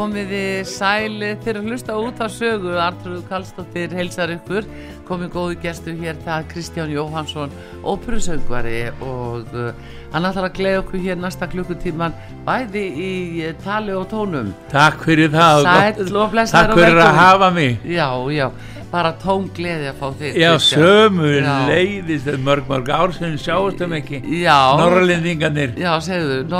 [0.00, 2.72] komiði sæli þegar hlusta út af sögu.
[2.80, 4.64] Artrúð Kallstóttir heilsar ykkur.
[5.08, 7.50] Komið góðu gestu hér það Kristján Jóhansson
[7.84, 9.72] óperusöngvari og uh,
[10.12, 12.14] hann ætlar að gleyða okkur hér næsta klukkutíman
[12.46, 13.12] bæði í
[13.44, 14.52] uh, tali og tónum.
[14.70, 17.80] Takk fyrir það Sæll og Takk og fyrir að hafa mig.
[17.84, 18.50] Já, já,
[18.90, 21.52] bara tón gleði að fá þig Já, sömu Já.
[21.70, 24.20] leiðist mörg mörg ár sem sjáumstum ekki.
[24.42, 25.92] Já, Norrlendingarnir já,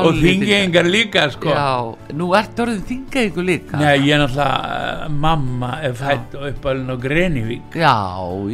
[0.00, 1.54] og þingengar líka sko.
[1.54, 3.80] Já, nú ertu orðin þingengu líka.
[3.80, 7.78] Nei, ég er náttúrulega uh, mamma er fætt og uppalinn á Grenivík.
[7.80, 7.96] Já,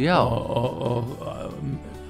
[0.01, 1.47] já, og, og, og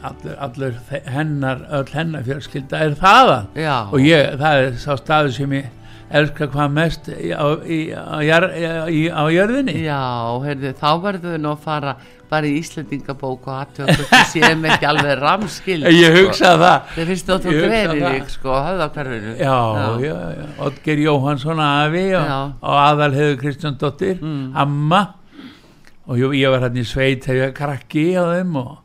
[0.08, 0.78] allur, allur
[1.12, 3.50] hennar öll hennar fjölskylda er þaðan.
[3.58, 3.78] Já.
[3.92, 5.74] Og ég, það er sá staður sem ég
[6.12, 8.46] elska hvað mest á, í, á, jar,
[8.88, 10.00] í, á jörðinni Já,
[10.46, 11.96] heyrðu, þá verður við nú að fara
[12.28, 17.30] bara í Íslendingabók og aðtöku þú séum ekki alveg ramskil Ég hugsa það Þið finnst
[17.30, 18.32] þú hugsa Grenivík það.
[18.38, 19.58] sko, höfðakverfinu Já,
[20.04, 22.40] já, já, Oddgeir Jóhansson afi og, Já.
[22.62, 24.52] og aðalhefur Kristjánsdóttir, Mm.
[24.56, 25.02] amma
[26.08, 28.76] og ég, ég var hann í sveit þegar ég krakki á þeim og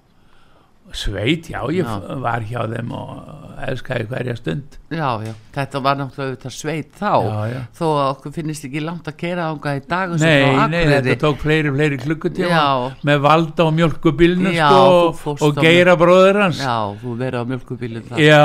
[0.92, 1.98] sveit, já, ég Já.
[2.02, 2.16] já.
[2.20, 7.12] var hjá þeim og elskaði hverja stund Já, já, þetta var náttúrulega auðvitað sveit þá.
[7.25, 7.60] Já, já.
[7.78, 11.38] þó að okkur finnist ekki langt að keira ánga í dag Nei, nei, þetta tók
[11.41, 12.62] fleiri, fleiri klukkutíma
[13.08, 16.60] með valda og mjölkubilnu Já, sko, og, geira bróður hans.
[16.60, 18.42] Já, þú verður á mjölkubílum það já,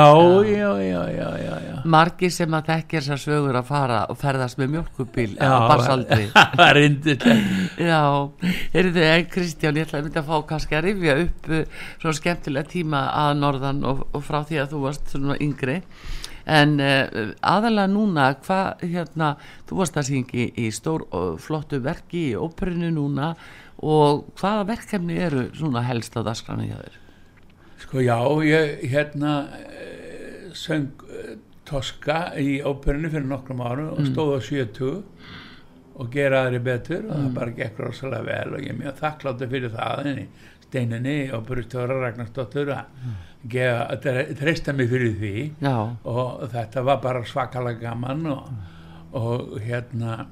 [0.48, 1.74] já, já, já.
[1.84, 6.28] Margir sem að þekkja þessar sögur að fara og ferðast með mjölkubíl á Já, barsaldri
[6.34, 7.78] það var yndislegt.
[7.84, 8.02] Já,
[8.72, 12.16] heyrðu en Kristján, ég ætla að mynda að fá kannski að rifja upp uh, svo
[12.16, 14.24] skemmtilega tíma að norðan og, og
[16.48, 19.32] að en uh, aðalega núna hvað, hérna,
[19.68, 21.04] þú varst að syngi í stór
[21.42, 23.34] flottu verki í óperinu núna
[23.78, 26.96] og hvaða verkefni eru svona helst á dagskranu hjá þér?
[27.78, 29.34] Sko já, ég hérna
[29.70, 31.36] eh, söng eh,
[31.68, 35.02] Toska í óperinu fyrir nokkrum árum og stóð á 70
[35.98, 39.50] og gera aðri betur og það bara gekk rosalega vel og ég er mjög þakkláttur
[39.52, 40.24] fyrir það henni
[40.68, 42.84] steininni og buristjóra Ragnarsdóttur að
[43.48, 44.08] að
[44.38, 45.34] treysta mig fyrir því.
[45.62, 48.48] Já, og þetta var bara svakalega gaman og,
[49.16, 50.26] og hérna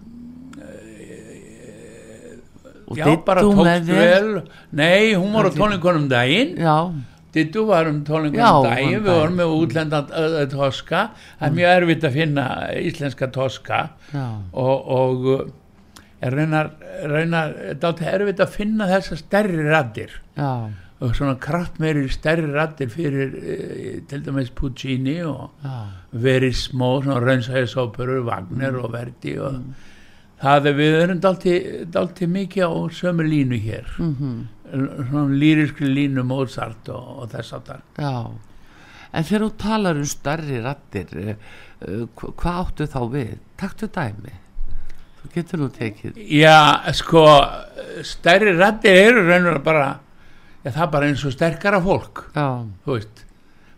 [2.86, 4.42] og já, bara tókst vel.
[4.70, 6.56] Nei, hún var á tónleikunum daginn.
[6.58, 6.92] Já,
[7.36, 9.36] Dittu var um Já, daginn, um við vorum daginn.
[9.36, 12.46] með útlendan uh, toska, það er mjög erfitt að finna
[12.80, 13.80] íslenska toska.
[14.52, 15.50] Og, og
[16.25, 16.71] er raunar,
[17.04, 19.65] raunar dátti erfitt að finna þessar stærri
[20.37, 20.50] já,
[21.00, 25.76] og svona kraftmeiri stærri raddir fyrir uh, til dæmis Puccini og já,
[26.12, 29.75] Verismo, svona raunsæðisóperur, Wagner og Verdi og Mm.
[30.43, 36.88] það er við erum dalti mikið á sömu línu hér, mhm svona lýriskri línu Mozart
[36.93, 37.84] og, og þess að það.
[38.03, 38.16] Já,
[39.12, 41.55] en þegar þú talar um stærri rattir, uh,
[41.87, 43.32] uh, hvað áttu þá við?
[43.60, 44.34] Taktu dæmi.
[45.26, 46.16] Þú getur nú tekið.
[46.31, 46.56] Já,
[46.94, 47.23] sko,
[48.06, 49.87] stærri rættir eru raunverulega bara,
[50.64, 52.44] já, það er bara eins og sterkara fólk, Já,
[52.87, 53.25] þú veist,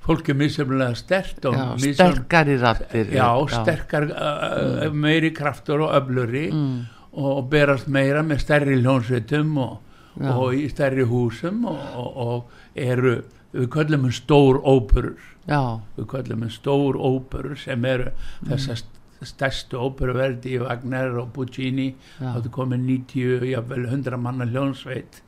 [0.04, 3.10] fólk er misjaflega stert og já misjafn- sterkari rattir.
[3.16, 9.78] já, sterkar, uh, meiri kraftur og öfluri Mm, og berast meira með stærri hljónsveitum og,
[10.20, 12.44] og í stærri húsum og, og, og
[12.76, 13.22] eru,
[13.54, 15.16] við köllum um stór óperur,
[15.48, 18.10] já, við köllum um stór óperur sem eru
[18.42, 18.52] Mm.
[18.52, 18.82] þessar
[19.26, 21.88] stærstu óperuverdi í Wagner og Puccini
[22.18, 25.22] þá er komið 90, jafnvel 100 manna hljónsveit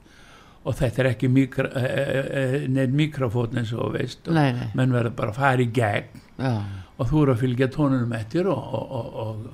[0.61, 4.27] og þetta er ekki mikro, e, e, neitt mikrofón eins og veist.
[4.29, 6.25] Og nei, nei, menn verður bara að fara í gegn.
[6.41, 6.53] Já,
[7.01, 9.47] og þú eru að fylgja tónunum eftir og, og, og,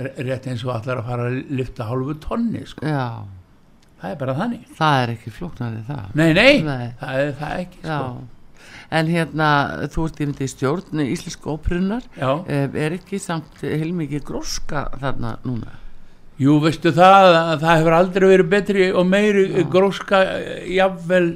[0.00, 2.84] rétt eins og allar að fara að lifta hálfu tonni sko.
[4.00, 4.66] það er bara þannig.
[4.76, 6.12] Það er ekki flóknarið það.
[6.20, 6.52] Nei, nei,
[7.00, 8.39] það er það ekki já, sko.
[8.90, 9.50] En hérna
[9.92, 12.30] þú ert yfir í stjórn íslensku óprunar já.
[12.48, 15.76] er ekki samt heilmikið gróska þarna núna?
[16.40, 21.26] Jú, veistu það að það hefur aldrei verið betri og meiri gróska eh, jafnvel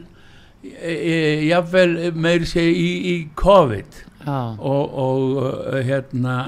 [0.64, 4.00] eh, jafnvel meiri sé í, í COVID.
[4.24, 6.38] Já, og, og hérna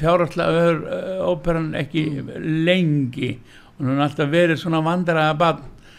[0.00, 0.80] fjárhaldslega er
[1.22, 2.08] óperan ekki
[2.66, 3.36] lengi.
[3.76, 5.38] Og hún har alltaf verið svona vandræða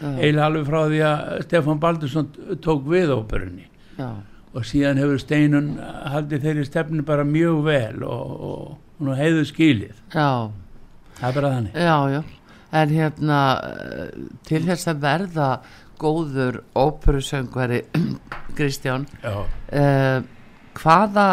[0.03, 2.27] já, alveg frá því að Stefán Baldursson
[2.63, 3.69] tók við óperunni.
[3.95, 4.11] Já,
[4.55, 5.73] og síðan hefur Steinun
[6.11, 9.99] haldið þeirri stefnu bara mjög vel og, og hún hefðu skilið.
[10.15, 10.29] Já,
[11.19, 11.75] það er bara þannig.
[11.75, 12.21] Já, já.
[12.77, 14.09] En hérna eh,
[14.47, 15.49] til þess að verða
[16.01, 17.79] góður óperusöngvari
[18.57, 20.19] Kristján já, uh,
[20.77, 21.27] hvaða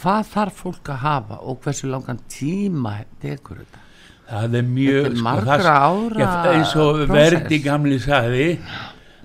[0.00, 3.82] hvað þarf fólk að hafa og hversu langan tíma tekur þetta?
[4.30, 7.00] Það er mjög Þetta er sko, margra það- ára Já, eins og.
[7.10, 8.46] Verdi gamli sagði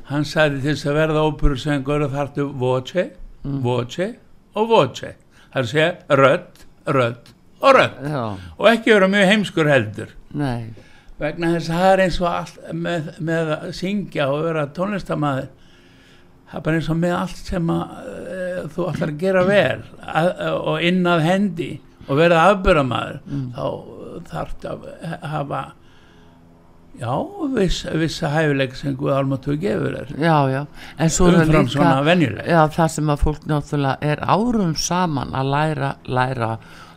[0.10, 3.08] hann sagði til þess að verða óperusöngur þarftu voce,
[3.46, 3.60] Mm.
[3.62, 4.08] voce
[4.56, 5.12] og voce.
[5.54, 7.28] Það er að segja rödd, rödd
[7.62, 8.00] og rödd.
[8.10, 8.24] Já,
[8.60, 10.10] og ekki vera mjög heimskur heldur.
[10.34, 10.74] Nei,
[11.20, 15.48] vegna þess að það er eins og allt með, með að syngja og vera tónlistamæður
[16.50, 17.94] það er bara eins og með allt sem að,
[18.26, 21.70] uh, þú ætlar að gera vel að, og inn að hendi
[22.08, 23.46] og vera afbyrðamæður Mm.
[23.56, 23.66] þá
[24.30, 25.62] þarf að hafa
[27.00, 27.14] já,
[27.56, 30.12] viss, vissa hæfileik sem Guð Almatur gefur þér.
[30.22, 30.62] Já, já.
[30.98, 34.24] En svo er það umfram líka svona venjuleg Já, það sem að fólk náttúrulega er
[34.36, 36.52] árum saman að læra, læra,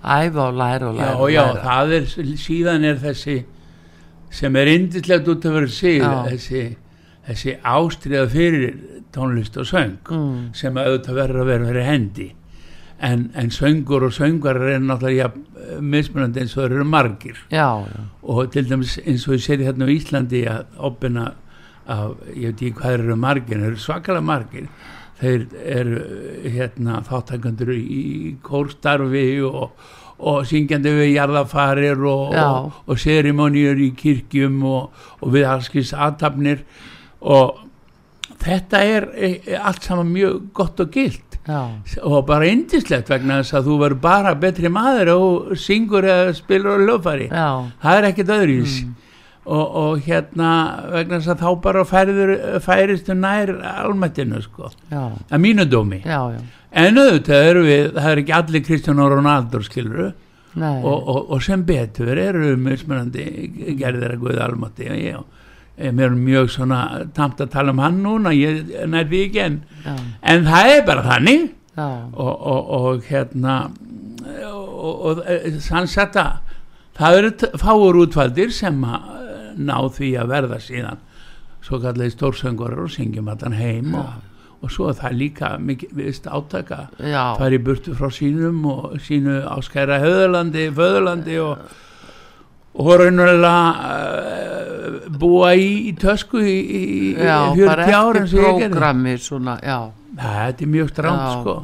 [0.05, 1.63] æfa og læra og já, læra og já, læra.
[1.65, 3.39] það er síðan er þessi
[4.31, 6.11] sem er indislegt út af verið sig Já.
[6.29, 6.63] þessi,
[7.29, 8.75] þessi ástriða fyrir
[9.13, 12.27] tónlist og söng Mm, sem að auðvitað verður að vera fyrir hendi
[13.01, 17.37] en, en söngur og söngar er náttúrulega jafn, eh, mismunandi eins og þeir eru margir.
[17.51, 21.27] Já, já, og til dæmis eins og ég sér hérna á Íslandi að opina
[21.87, 24.67] af, ég veit ekki hvað eru margir þeir eru svakalega margir.
[25.21, 29.79] Þeir eru eh, hérna þáttakandur í, kórstarfi og,
[30.19, 34.91] og syngjandi við jarðafarir og, og, og serimóniur í kirkjum og,
[35.23, 36.65] og við allskis aðtapnir
[37.21, 37.65] og
[38.43, 41.61] þetta er eh, allt saman mjög gott og gilt já,
[42.05, 46.77] og bara indislegt vegna þess að þú verður bara betri maður og syngur eða spilur
[46.77, 47.49] á löfari já,
[47.83, 48.77] það er ekkert öðrís
[49.49, 50.53] og, og hérna
[50.93, 52.33] vegna þess að þá bara færður,
[52.65, 56.03] færistu nær almættinu sko, já, að mínu dómi.
[56.79, 60.11] En auðvitað eru við, það er ekki allir Kristján Ronaldo skiluru
[60.59, 63.25] nei, og, og, og sem betur eru mismunandi
[63.81, 65.38] gerðir að guða almætti og ég, ég
[65.79, 66.81] mér er mjög svona
[67.15, 69.61] tamt að tala um hann núna ég nær því ekki en,
[70.23, 71.55] en það er bara þannig.
[71.79, 73.69] Og, og, og hérna
[74.43, 75.21] og, og
[75.63, 76.25] sannsetta
[76.99, 81.05] það eru fáur útvaldir sem að eh, ná því að verða síðan
[81.65, 84.09] svo kallið stórsöngur og syngjum allan heim og,
[84.63, 89.41] og svo er það líka mikið átaka já, fara í burtu frá sínum og sínu
[89.47, 91.63] áskæra höðurlandi, föðurlandi og
[92.79, 93.55] og raunverulega
[93.87, 96.85] uh, búa í, í tösku í, í,
[97.19, 98.71] já, 40 bara ára eins og ég gerði.
[98.71, 99.79] prógrami svona, já,
[100.23, 101.59] þetta er mjög stránt sko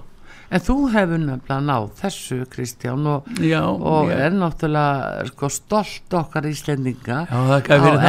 [0.55, 4.19] en þú hefur nefnilega náð þessu Kristján og, já, og já.
[4.27, 7.39] er náttúrulega sko stolt okkar Íslendinga á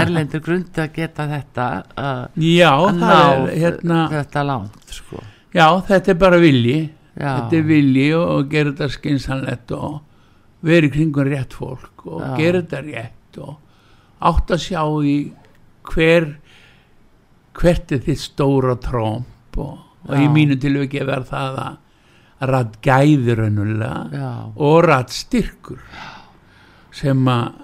[0.02, 5.24] erlendur grundi að geta þetta að Já, að það er hérna, þetta langt sko.
[5.56, 6.80] já, þetta er bara vilji,
[7.16, 10.02] þetta er vilji og, og gera þetta skinsanlegt og
[10.66, 12.32] vera í kringun rétt fólk og Já.
[12.40, 13.56] gera þetta rétt og
[14.26, 15.16] átt að sjá í
[15.86, 16.30] hver,
[17.56, 19.76] hvert er þitt stóra trómp og,
[20.08, 25.86] og í mínu tilviki verð það að rætt gæði raunulega já, og rætt styrkur
[26.96, 27.62] sem að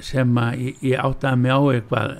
[0.00, 2.12] sem að ég, ég áttaði mig á eitthvað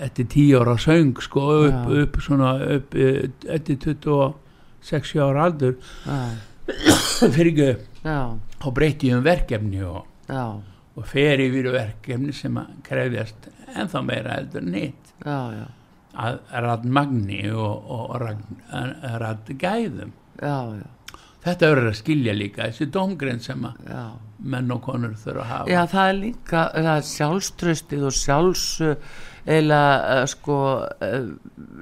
[0.00, 5.76] eftir tíu ára söng sko upp, upp svona upp eh, eftir 26 ára aldur.
[6.06, 6.18] Já,
[7.36, 7.70] fyrir ekki
[8.60, 14.66] þá breyti um verkefni og, og fer yfir verkefni sem að krefjast ennþá meira heldur
[15.24, 15.66] já,
[16.20, 20.12] að rætt magni og, og rætt gæðum.
[20.40, 24.04] Já, já, þetta verður að skilja líka þessi dómgrein sem að já.
[24.54, 25.72] menn og konur þurfa að hafa.
[25.72, 28.66] Já, það er líka það er sjálfströstið og sjálfs
[29.50, 31.30] eða uh, sko uh,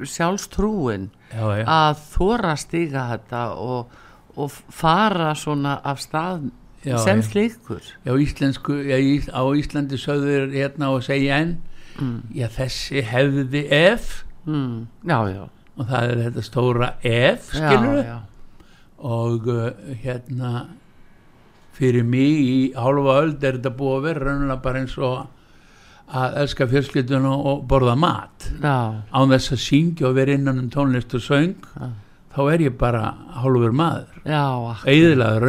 [0.07, 1.65] sjálfstrúin já, já.
[1.65, 3.97] að þóra stíga þetta og,
[4.39, 6.49] og fara svona af stað
[6.87, 7.83] Já, sem slíkur.
[8.07, 8.97] Já, íslensku, já,
[9.35, 11.57] á Íslandi sögður hérna og segja enn
[11.99, 12.21] mm.
[12.39, 14.25] já, þessi hefði ef.
[14.47, 14.87] Mm.
[15.03, 18.19] Já, já, og það er þetta stóra ef skilur já,
[18.99, 19.73] og uh,
[20.05, 20.69] hérna
[21.79, 25.19] fyrir mig í hálfa öld er þetta búið að vera raunlega bara eins og
[26.09, 28.53] að elska fjölskylduna og borða mat.
[28.63, 31.59] Án þess að syngja og vera innan um tónlist og söng.
[31.75, 31.91] Já.
[32.35, 34.15] Þá er ég bara hálfur maður.
[34.85, 35.47] Eðilaður.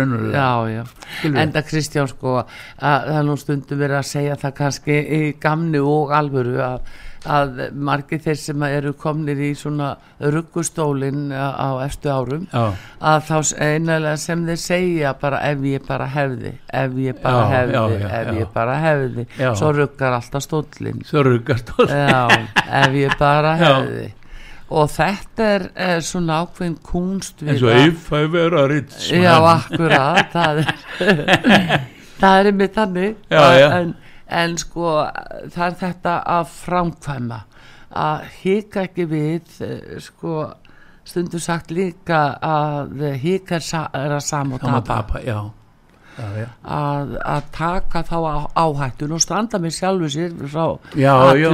[1.20, 1.42] Skilurðu?
[1.44, 2.48] Enda Kristján sko að
[2.80, 6.92] það er nú stundum verið að segja það kannski í gamni og alvöru að,
[7.30, 9.90] að margir þeir sem eru komnir í svona
[10.24, 12.64] ruggustólin á efstu árum já,
[13.02, 13.36] að þá
[13.68, 18.08] einlega sem þeir segja bara ef ég bara hefði ef ég bara Já, hefði, já,
[18.22, 19.28] ef ég bara hefði.
[19.60, 22.24] Svo ruggar alltaf stóllin svo ruggast og já,
[22.86, 24.08] ef ég bara hefði
[24.70, 28.68] og þetta er, er svona ákveðin kunst við eins og að- if I were a
[28.70, 30.72] rich man Já, akkurat það er,
[32.22, 33.68] það er einmitt þannig Já, já.
[33.80, 33.94] En,
[34.42, 34.92] en sko
[35.50, 37.40] það er þetta að framkvæma
[38.00, 40.36] að hika ekki við eh, sko
[41.10, 45.40] stundum sagt líka að hika er, að sama og Sama tapa tapa, já,
[46.20, 46.48] já, já.
[46.78, 51.50] að, að taka þá á- áhættun og standa með sjálfu sér frá Já, já.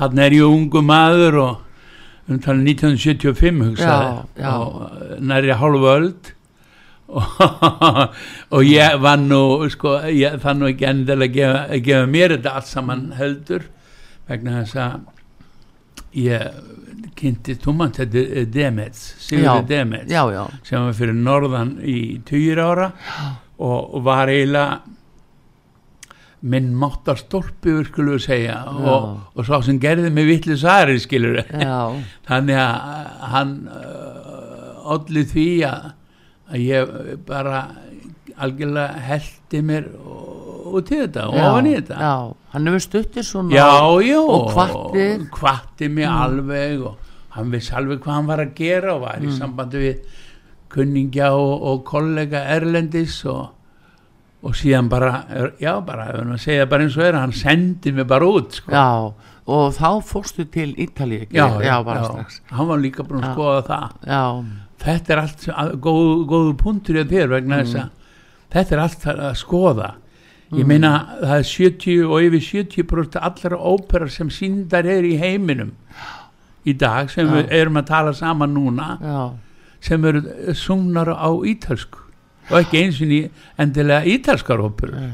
[0.00, 1.60] Þannig er ég ungu maður og
[2.28, 4.46] um tala 1975 hugsaði.
[4.52, 6.32] Og næri hálfu öld.
[8.54, 12.36] Og, ég var nú sko, ég fann nú ekki endilega að gefa, að gefa mér
[12.38, 13.66] þetta allt saman heldur
[14.30, 20.96] vegna þess að ég kynnti tómant þetta er Demets, Sigurður Demets Já, já, sem var
[20.96, 21.98] fyrir norðan í
[22.28, 22.88] týr ára
[23.62, 24.80] og var eiginlega
[26.42, 29.04] minn máttar stólpi skulum við segja og,
[29.36, 31.42] og svo sem gerði mig vitlu sari skilur
[32.28, 35.92] þannig að hann uh, olli því að,
[36.50, 36.96] að ég
[37.28, 37.62] bara
[38.42, 39.86] algjörlega heldi mér
[40.72, 42.00] út í þetta og ofan í þetta.
[42.00, 42.14] já,
[42.54, 43.70] hann hefur stuttir svona já,
[44.06, 44.18] já.
[44.20, 45.06] og hvatti.
[45.36, 49.32] hvatti mig alveg og hann vissi alveg hvað hann var að gera og var í
[49.36, 50.20] sambandi við
[50.72, 53.52] kunningja og, og kollega erlendis og,
[54.42, 55.24] og síðan bara
[55.60, 56.08] já bara,
[56.38, 58.72] segja bara eins og er hann sendi mig bara út sko.
[58.72, 59.12] Já,
[59.46, 61.36] og þá fórstu til Ítalíu ekki?
[61.38, 63.34] já, bara strax hann var líka búin að Já.
[63.34, 64.22] skoða það Já,
[64.82, 65.46] þetta er allt
[65.80, 67.64] góð, góður punktur í þér vegna Mm.
[67.64, 67.90] þess að
[68.52, 69.90] þetta er allt að skoða
[70.52, 70.90] ég meina
[71.22, 75.70] það er 70 og yfir 70% allra óperar sem síndar er í heiminum
[76.66, 77.32] í dag sem Já.
[77.38, 79.30] við erum að tala saman núna já,
[79.80, 80.20] sem eru
[80.54, 82.01] sungnar á ítalsku
[82.50, 83.12] og ekki eins og
[83.62, 85.12] endilega ítalskar óperur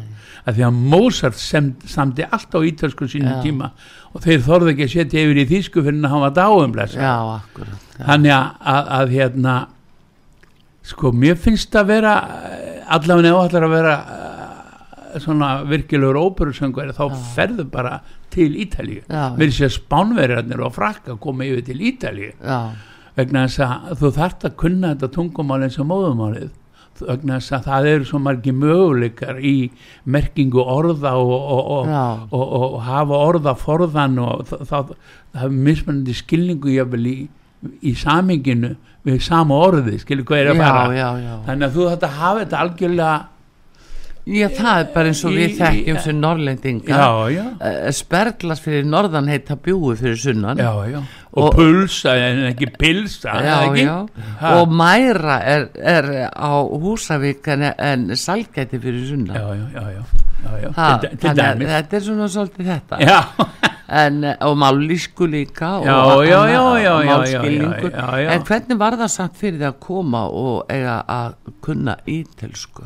[0.49, 3.43] af því að Mozart sem, samdi allt á ítalsku sínum Já.
[3.45, 3.73] tíma
[4.15, 6.87] og þeir þorðu ekki að setja yfir í þýsku fyrir að hann var dáum já,
[6.97, 7.67] já.
[7.99, 9.57] þannig að, að, að hérna
[10.89, 12.15] sko mér finnst að vera
[12.89, 17.05] allavega ef allar að vera eh, svona virkilegur óperusöngur þá
[17.35, 17.99] ferðu bara
[18.33, 19.03] til Ítalíu.
[19.09, 19.35] Já.
[19.37, 22.33] mér sé að spánverjarnir og frakka koma yfir til Ítalíu.
[22.41, 22.59] Já,
[23.19, 26.58] vegna þess að þú þarft að kunna þetta tungumál eins og móðumálið að
[27.03, 29.71] það eru svo margi möguleikar í
[30.05, 31.89] merkingu orða og, og,
[32.33, 34.95] og, og, hafa orða forðan og það,
[35.35, 37.17] er mismunandi skilningu í,
[37.83, 38.75] í saminginu
[39.07, 40.87] við sama orði, skilur hvað er að fara.
[41.47, 43.13] þannig að þú þetta hafa þetta algjörlega
[44.29, 47.45] Já, það er bara eins og við þekkjum sem norrlendinga já, já,
[47.97, 50.61] Sperglas fyrir norðan heita bjúi fyrir sunnan.
[50.61, 50.99] Já, já.
[51.33, 53.87] Og, Og- pulsa en ekki pilsa ekki?
[54.51, 59.39] og mæra er, er á Húsavík en, en salgæti fyrir sunnan.
[60.77, 61.69] Ha, til, til dæmis.
[61.73, 63.01] þetta er svona svolítið þetta.
[63.89, 65.87] En, og mállísku líka og
[67.09, 67.95] málskilningur.
[68.29, 72.85] en hvernig var það samt fyrir því að koma og eiga að kunna ítelsku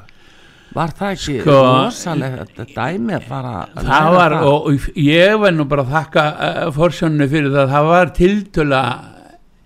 [0.75, 5.57] var það ekki Sko, rosalega dæmi að fara að það var og, og ég var
[5.57, 8.83] nú bara að þakka uh, forsjónu fyrir það, það var tiltöla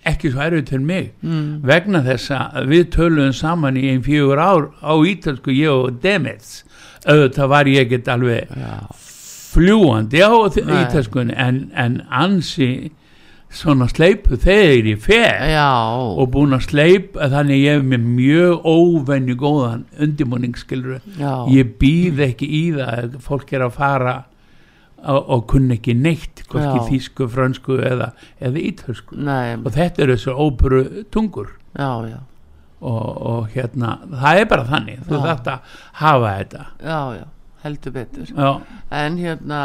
[0.06, 1.48] ekki svo erfitt fyrir mig mm.
[1.66, 6.60] vegna þess að við töluðum saman í einn fjögur ár á ítalsku ég og Demets
[7.06, 8.76] auðvitað var ég ekkert alveg Já.
[9.54, 10.30] fljúandi á
[10.82, 12.70] ítalskunni en, en ansi
[13.56, 15.42] svona sleipu þegar ég fer.
[15.50, 15.66] Já,
[16.12, 21.74] og búin að sleipa þannig ég hef með mjög óvenju góðan undirbúning skilur já, ég
[21.80, 24.16] býð ekki í það að fólk er að fara
[25.06, 30.16] og, og kunni ekki neitt hvorki þýsku, frönsku eða, eða ítölsku nei, og þetta eru
[30.16, 30.82] þessu óperu
[31.14, 31.52] tungur.
[31.76, 32.18] Já, já.
[32.86, 34.98] Og, og hérna, það er bara þannig.
[35.08, 35.20] Þú Já.
[35.24, 36.64] þarft að hafa þetta.
[36.84, 37.22] Já, já,
[37.64, 38.32] heldur betur.
[38.36, 38.50] Já,
[39.00, 39.60] en hérna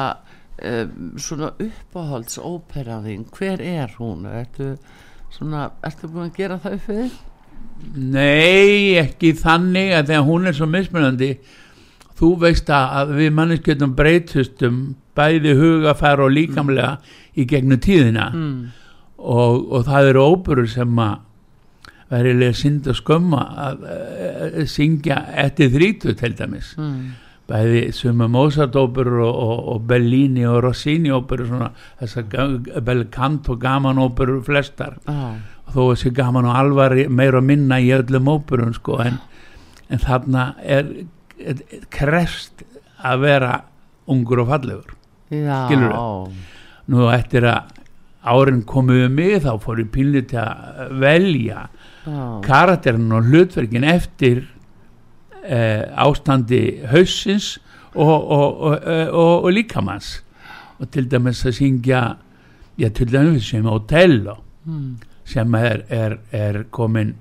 [0.67, 4.75] um, svona uppáhalds óperaðin, hver er hún ertu
[5.31, 7.19] svona, ertu búin að gera það upp við þig?
[7.95, 11.31] nei, ekki þannig að þegar hún er svo mismunandi
[12.19, 14.77] þú veist að, að við manneskjöldum breytustum
[15.17, 16.91] bæði hugafæra og líkamlega
[17.35, 18.61] í gegnum tíðina mm.
[19.17, 21.19] og, og það eru óperur sem að
[22.11, 26.97] verilega synd og skömma að uh, syngja eftir þrítu til dæmis mm.
[27.51, 31.67] Bæði suma Mozart-óperur og, og, og Bellini og Rossini-óperur
[31.99, 34.97] þessar belkant og gaman-óperur flestar.
[35.05, 35.35] Já,
[35.67, 39.19] og þó þessi gaman og alvari meira minna í öllum óperum sko en,
[39.91, 40.89] en þarna er,
[41.39, 42.65] er, er krest
[43.01, 43.53] að vera
[44.11, 44.97] ungur og fallegur.
[45.31, 45.67] Já.
[45.69, 46.33] Skilurðu?
[46.91, 47.77] nú eftir að
[48.21, 51.61] árin komið um mig þá fór ég pínlið til að velja
[52.05, 54.43] já, karakterin og hlutverkin eftir
[55.43, 57.59] eh, ástandi hausins
[57.95, 58.77] og, og, og,
[59.11, 60.21] og, og líkamanns
[60.79, 62.03] og til dæmis að syngja
[62.79, 64.97] já til dæmis sem Otello mm.
[65.25, 67.15] sem er, er, er komin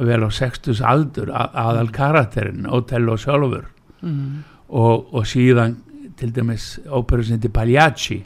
[0.00, 3.68] vel á 60 aldur að, aðal karakterin Otello sjálfur
[4.02, 4.42] Mm.
[4.68, 5.76] og, og síðan
[6.18, 8.24] til dæmis óperusindi Pagliacci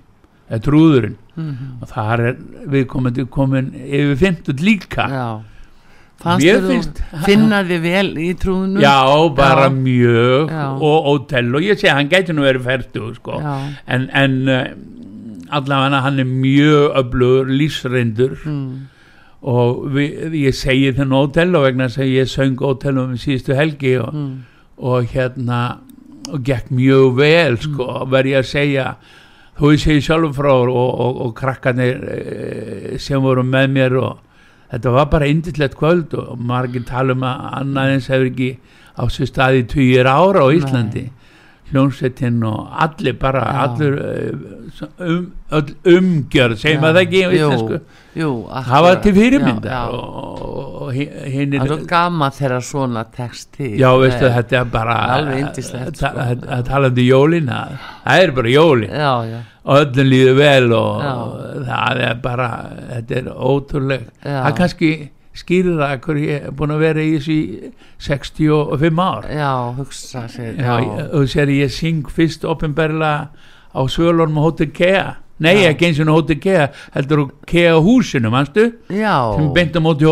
[0.64, 1.82] trúðurinn Mm.
[1.82, 2.36] og þar er
[2.72, 5.42] viðkomandi komin yfir 50 líka já
[6.24, 8.94] Mér finnst- finna þið vel í trúðunum Já,
[9.36, 9.74] bara Já.
[9.76, 10.64] mjög Já.
[10.88, 13.36] og Otello, ég segi hann gæti nú verið færtu sko.
[13.86, 14.62] en, en uh,
[15.60, 18.72] allavega hann er mjög öflugur, lífsreyndur mm.
[19.46, 23.96] og við, ég segi þennan Otello vegna þess að ég söng Otello um síðustu helgi
[24.00, 24.34] og, Mm.
[24.78, 25.60] og hérna
[26.32, 28.86] og gekk mjög vel sko, verð ég að segja
[29.60, 34.18] þú ég segi sjálfur frá og, og, og krakkarnir eh, sem voru með mér og
[34.72, 38.50] þetta var bara indislegt kvöld og margir tala um að annað eins hefur ekki
[38.96, 41.06] á sér staði tugir ára á Íslandi
[41.72, 43.62] hljónsettinn og allir bara Já.
[43.64, 45.24] allur eh, um,
[45.56, 47.80] öll umgjörð, segjum að það ekki Jú, íslensku
[48.20, 48.28] jú,
[48.68, 49.96] það var til fyrirmyndar já, já.
[49.96, 54.96] og, og hinn er gaman þegar svona text til Já, veistu, þetta er bara
[55.58, 56.12] sko.
[56.12, 60.72] að að talandi jólin að- það er bara jólin já, já, og öllum líður vel
[60.78, 61.04] og
[61.66, 62.48] það er bara
[62.94, 64.38] þetta er ótrúleg Já.
[64.46, 64.92] það kannski
[65.36, 67.70] skýrir það hver ég er búin að vera í þessu í
[68.06, 69.28] 65 ár.
[69.30, 73.28] Já, hugsa sér Já, ég- og sér ég syng fyrst opinberlega
[73.76, 75.16] á Svölunum Hotel Kea.
[75.38, 75.68] Nei, Já.
[75.74, 78.72] ekki eins og Hotel Kea heldur Kea húsinu, manstu?
[78.88, 80.04] Já, sem beint á móti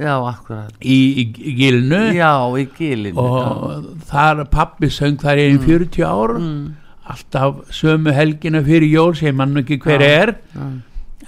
[0.00, 0.72] já, akkurat.
[0.80, 6.38] Í, í, í gilnu já, í gilinu og þar pappi söng þar einn 40 ár.
[6.40, 6.74] Mm.
[7.06, 10.22] alltaf sömu helgina fyrir jól sem hann ekki hver Já.
[10.22, 10.34] er.
[10.54, 10.66] Já,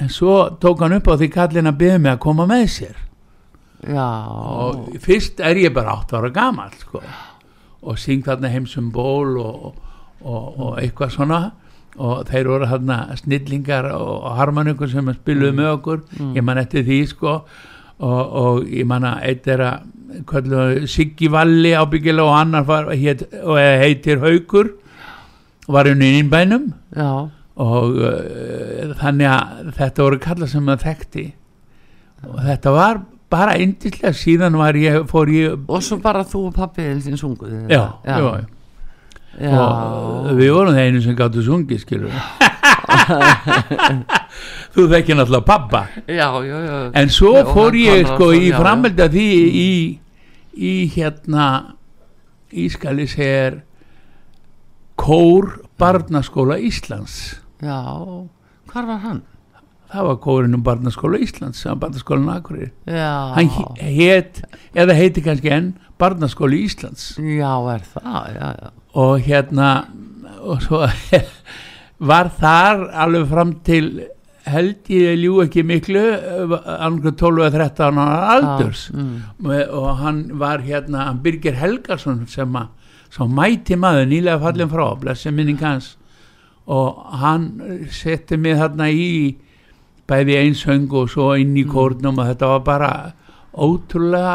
[0.00, 2.96] en svo tók hann upp á því kallin að byggja mig að koma með sér
[3.86, 7.02] já, og fyrst er ég bara 8 ára gamall sko.
[7.82, 9.74] og syng þarna heimsum ból og,
[10.20, 11.40] og, og eitthvað svona.
[11.98, 16.02] Og þeir voru þarna snillingar og, harmonikur sem spiluðu með okkur.
[16.36, 17.38] Ég man eftir því sko.
[17.98, 23.58] Og, og ég man að eitt er að Siggi Valli ábyggilega og annar var, og
[23.58, 24.70] heitir Haukur
[25.68, 27.28] var unni í innbænum já,
[27.60, 31.26] og uh, þannig að þetta voru kalla sem maður þekkti.
[32.28, 36.54] Og þetta var bara yndislega síðan var ég, fór ég og svo bara þú og
[36.56, 38.20] pappiðin þinn sunguð já, já, já,
[39.44, 39.60] já.
[39.60, 42.14] og við vorum það einu sem gáttu sungið skilur
[44.74, 46.76] þú þekki náttúrulega pappa já, já, já.
[46.96, 49.30] En svo og fór ég sko í af því
[49.62, 49.70] í,
[50.56, 51.46] í hérna
[52.48, 53.62] Ískali segir
[54.98, 57.38] Kór Barnaskóla Íslands.
[57.62, 57.78] Já,
[58.72, 59.22] hvar var hann?
[59.92, 62.70] Það var kórinn um Barnaskóla Íslands sem var Barnaskólan Akureyri.
[62.88, 64.42] Hann hétt,
[64.76, 67.14] eða heiti kannski enn Barnaskóli Íslands.
[67.18, 68.70] Já, er það, já, já.
[68.98, 69.72] Og hérna
[70.38, 70.84] og svo
[72.10, 73.90] var þar alveg fram til
[74.48, 76.02] held ég ljú ekki miklu
[76.78, 78.86] annað 12 eða 13 ára aldurs.
[78.92, 82.74] Já, mm, og hann var hérna hann Birgir Helgarsson sem að
[83.12, 85.94] sem mæti maður nýlega fallin frá blessi minning hans.
[86.68, 87.46] Og hann
[87.92, 89.38] setti mig þarna í
[90.08, 92.90] bæði einsöng og svo inn í kórnum og þetta var bara
[93.52, 94.34] ótrúlega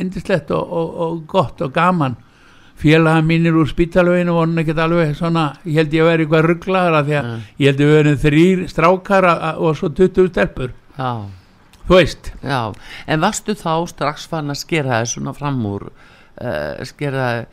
[0.00, 2.16] indislegt og, og, og gott og gaman.
[2.76, 6.96] Félaga mínir úr spítalveginu voru ekkert alveg svona ég held ég að vera eitthvað rugglaður
[6.98, 7.38] af því að Mm.
[7.62, 10.74] ég held að vera þrýr strákar og svo 20 stelpur.
[10.98, 11.12] Já,
[11.88, 12.32] þú veist.
[12.44, 12.60] Já.
[13.06, 17.46] En varstu þá strax fann að skera þið svona fram úr uh, skera,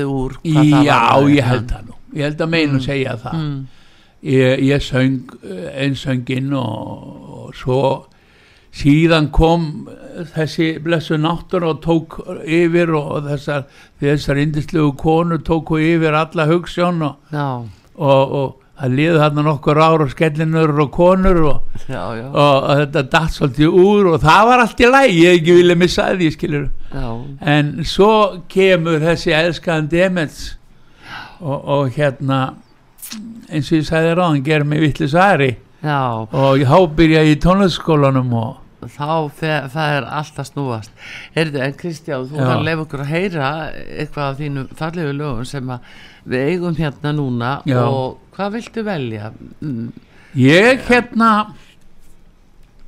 [0.00, 1.98] þið úr Já, ég held það nú.
[2.16, 3.36] Ég held að meinu segja það.
[3.36, 3.66] Mm,
[4.22, 7.80] ég, ég söng eh, einn sönginn og, og svo
[8.76, 9.86] síðan kom
[10.34, 13.66] þessi blessu náttur og tók yfir og þessar,
[14.02, 17.34] þessar indislegu konur tóku yfir alla hugssjón og,
[17.96, 22.66] og, og það liði þarna nokkur ár og skellinur og konur og, já, já, og,
[22.82, 26.30] þetta datt svolítið úr og það var allt í læg, ég ekki vilja missa því
[26.34, 27.08] skilur já,
[27.56, 28.12] en svo
[28.52, 30.44] kemur þessi elskaðan demens
[31.40, 32.42] og, og hérna
[33.14, 35.50] eins og ég sagði ráðan gerir mig vittlis aðri
[35.84, 40.92] já, og ég há byrja í tónleiksskólanum og, þá fer, það er alltaf snúast.
[41.34, 45.48] Heyrðu, en Kristján, þú var að lefa okkur að heyra eitthvað af þínum fallegu lögum
[45.48, 45.72] sem
[46.26, 47.80] við eigum hérna núna Já.
[47.86, 49.32] og hvað viltu velja?
[49.60, 49.88] Mm,
[50.36, 51.30] Ég hérna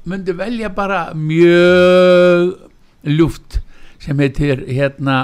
[0.09, 2.55] myndi velja bara mjög
[3.09, 3.61] ljúft
[3.99, 5.19] sem heitir hérna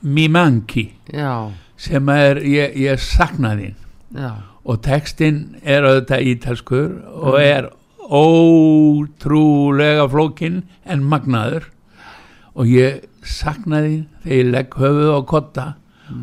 [0.00, 0.86] Mimanki.
[1.12, 3.79] Já, sem er, ég, ég sakna þín
[4.14, 4.30] já,
[4.64, 7.70] og textin er auðvitað ítalskur og er
[8.10, 11.68] ótrúlega flókin en magnaður.
[12.58, 15.66] Og ég sakna þín þegar ég legg höfuð á kotta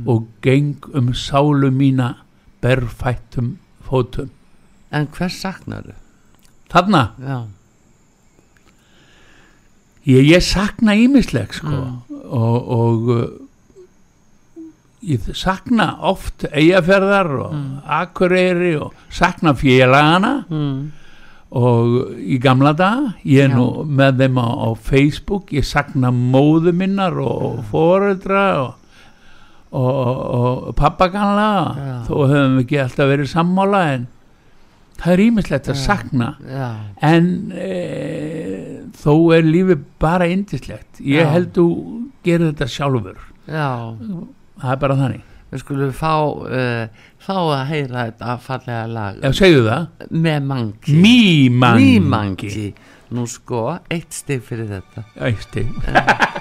[0.06, 2.15] og geng um sálu mína
[2.62, 3.56] berfættum
[3.88, 4.30] fótum.
[4.91, 6.04] En hvers saknar þau?
[6.71, 7.04] þarna?
[7.23, 7.38] Já,
[10.08, 11.82] Ég, ég sakna ímisleg sko.
[12.08, 13.23] Og, og uh,
[15.08, 17.58] ég sakna oft eigafjörðar og
[17.98, 20.34] akureyri og sakna félagana.
[20.50, 20.80] Mm.
[21.48, 23.56] og í gamla dag ég er Já.
[23.56, 28.74] nú með þeim á, á Facebook ég sakna móðu minnar og foreldra og,
[29.72, 30.17] og, og,
[30.67, 31.96] og pappaganla Já.
[32.10, 34.08] þó höfum við ekki alltaf verið sammála en
[34.98, 36.28] það er ímislegt að sakna.
[37.06, 37.72] En e,
[38.98, 41.67] þó er lífið bara indislegt ég held þú
[42.28, 43.24] gerir þetta sjálfur.
[43.48, 43.70] Já
[44.62, 45.24] það er bara þannig.
[45.48, 49.22] Við skulum fá uh, fá að heyra þetta fallega lag.
[49.24, 51.00] Ef segðu það, með mangi.
[51.06, 52.74] Mýmangi Mýmangi
[53.15, 55.06] Nú sko, eitt stig fyrir þetta.
[55.24, 55.62] Æsti.
[55.63, 56.37] mi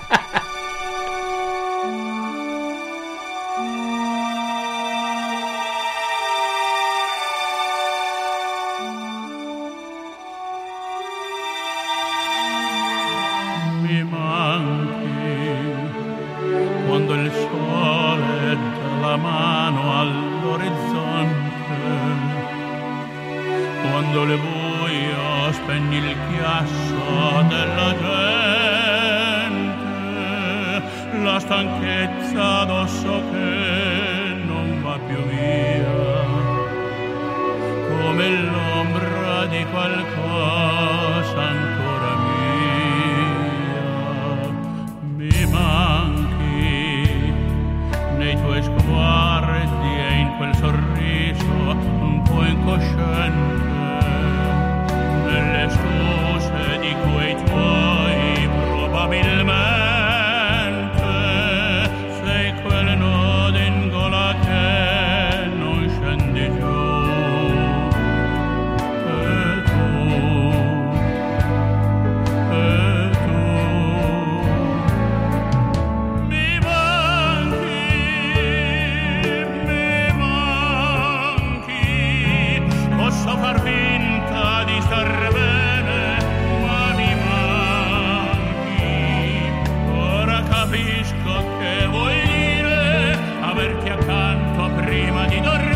[95.28, 95.75] Salvador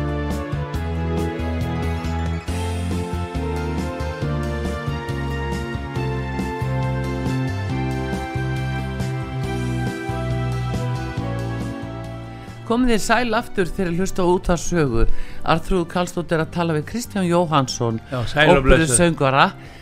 [12.67, 15.05] Komið þið sæl aftur þegar hlusta út á sögu
[15.53, 18.49] Artrúð Kallstóttir er að tala við Kristján Jóhansson Já, sæl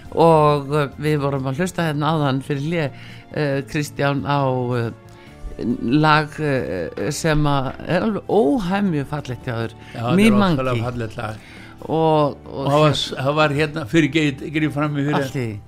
[0.10, 4.90] og uh, við vorum að hlusta hérna áðan fyrir hlið uh, Kristján á uh,
[5.84, 9.74] lag uh, sem er alveg óhæmju fallegt hjá þér.
[9.94, 10.60] Já, þetta Mín er mangi.
[11.80, 15.60] og, og, það var, það var hérna fyrir geit, ekki fram í fyrir.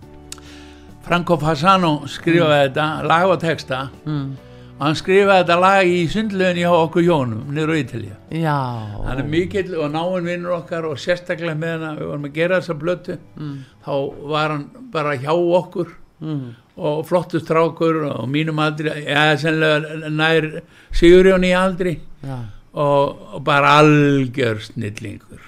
[1.02, 3.88] Franco Fasano skrifaði þetta lag og texta.
[4.06, 4.51] Mm.
[4.82, 8.58] Hann skrifaði þetta lag í sundlöðin hjá okkur hjónum niður á Ítalja já.
[9.06, 12.60] Hann er mikill og náinn vinnur okkar og sérstaklega með hann við vorum að gera
[12.62, 13.58] þessa blötu mm.
[13.86, 13.94] þá
[14.34, 16.52] var hann bara hjá okkur Mm.
[16.78, 20.46] og flottu strákur og mínum aldri eða sennilega nær
[20.94, 21.96] Sigurjón í aldri
[22.78, 25.42] og, og bara algjör snillingur.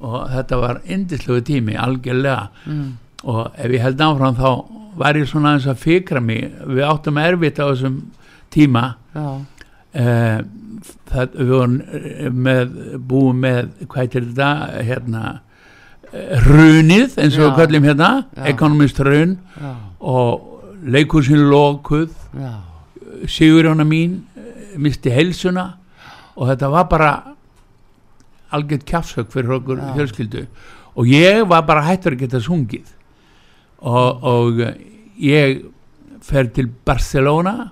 [0.00, 2.48] Og þetta var indisluðu tími algjörlega.
[2.64, 2.96] Mm.
[3.28, 4.48] og ef ég held áfram þá
[4.96, 6.48] var ég svona eins að fikra mig.
[6.64, 8.00] Við áttum erfitt á þessum
[8.50, 8.84] tíma
[9.92, 10.40] eh,
[11.10, 12.76] það, við vorum eh, með,
[13.10, 15.24] búum með hvað heitir þetta hérna
[16.12, 18.10] eh, hrunið eins og við kallum hérna
[18.52, 20.46] ekonomist hrun já, og
[20.80, 22.14] leikursin lokuð.
[23.28, 25.66] Sigurjóna mín eh, misti heilsuna
[26.36, 27.10] og þetta var bara
[28.50, 29.90] algjört kjafsök fyrir okkur Já.
[29.94, 30.46] fjölskyldu.
[30.96, 32.88] Og ég var bara hættur að geta sungið.
[33.80, 34.62] Og, og
[35.20, 35.60] ég
[36.24, 37.70] fer til Barcelona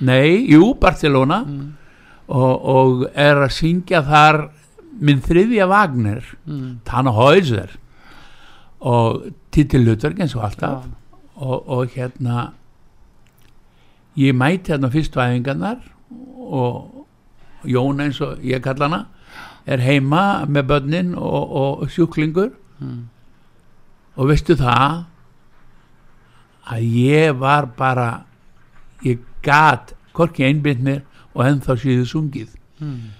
[0.00, 1.66] nei, jú, Barcelona mm.
[2.28, 4.40] og, og er að syngja þar
[5.00, 6.80] minn þriðja Wagner Mm.
[6.84, 7.76] Tana Häuser
[8.80, 10.90] og titillutverk eins og alltaf Já.
[11.36, 12.46] og, og hérna
[14.16, 15.78] ég mæti hérna fyrstu æfingarnar
[16.36, 17.06] og
[17.68, 19.00] Jón eins og ég kalla hana
[19.68, 23.08] er heima með börnin og, og sjúklingur Mm.
[24.16, 25.02] og veistu það
[26.72, 28.22] að ég var bara
[29.04, 31.02] ég gat hvorki einbind mér
[31.34, 32.56] og ennþá síðu sungið.
[32.80, 33.16] Mm.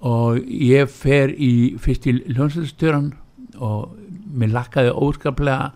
[0.00, 3.10] og ég fer í fyrst í hljómsveitstjóran
[3.60, 3.90] og
[4.32, 5.72] mér lakkaði óskaplega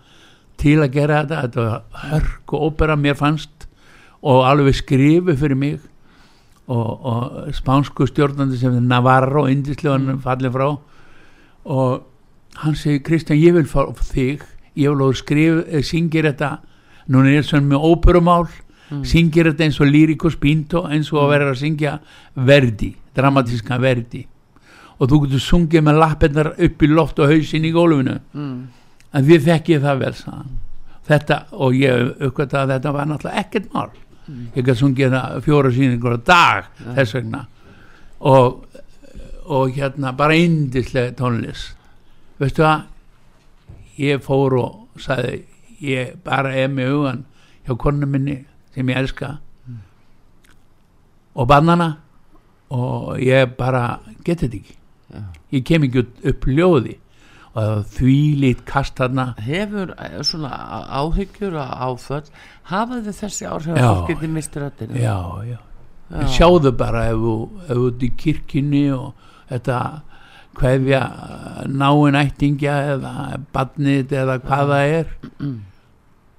[0.61, 1.40] til að gera þetta.
[1.42, 3.66] Þetta var hörk og ópera mér fannst
[4.25, 5.79] og alveg skrifu fyrir mig.
[6.64, 10.68] Og, og spánsku stjórnandi sem Navarro indislegan fallið frá.
[11.64, 12.07] Og
[12.62, 14.44] hann segir Kristján ég vil fá þig.
[14.75, 16.57] Ég vil að skrif, eh, syngir þetta.
[17.12, 18.49] Núna er svona með óperumál
[18.90, 19.01] Mm.
[19.09, 21.99] syngir þetta eins og Lyricus Pinto eins og að vera að syngja
[22.37, 24.27] Verdi dramatíska Verdi.
[24.99, 28.20] Og þú getur sungið með lappirnar upp í loft og hausin í gólfinu.
[28.35, 28.68] Mm.
[29.14, 30.59] en við þekkið það vel hann.
[31.07, 33.90] þetta og ég uppgötta að þetta var náttúrulega ekkert mál.
[34.57, 36.64] Ég gæti sungið það fjóra síningur á dag
[36.97, 37.47] þess vegna.
[38.20, 38.64] Og,
[39.44, 41.77] og hérna bara indislega tónlist.
[42.40, 42.87] Veistu það?
[43.99, 45.44] Ég fór og sagði
[45.85, 47.25] ég bara er með hugan
[47.66, 48.40] hjá konu minni
[48.75, 49.39] sem ég elska.
[51.35, 51.89] Og bannana
[52.75, 54.77] og ég bara geti þetta ekki.
[55.15, 55.23] Já.
[55.53, 56.97] ég kem ekki upp- ljóði.
[57.55, 59.27] Og það var þvílít kast þarna.
[59.39, 60.51] Hefur eh, svona
[60.91, 62.31] áhyggjur og áföll
[62.71, 64.99] hafa þið þessi áhrif að fólk geti mistur röddina?
[64.99, 65.59] Já, já,
[66.11, 66.27] já.
[66.35, 67.37] sjáðu bara ef þú
[67.87, 69.15] ert í kirkjunni og
[69.53, 69.79] þetta
[70.55, 71.03] hverfja
[71.71, 73.15] náin ættingja eða
[73.55, 75.15] badnið eða hvað það er.
[75.39, 75.61] Mm.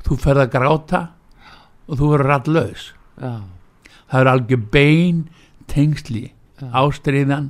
[0.05, 0.99] þú ferð að gráta
[1.85, 2.87] og þú verður rallauðs
[3.21, 3.33] já,
[4.11, 5.21] það er algjör bein
[5.71, 6.69] tengsli Já.
[6.71, 7.49] ástriðan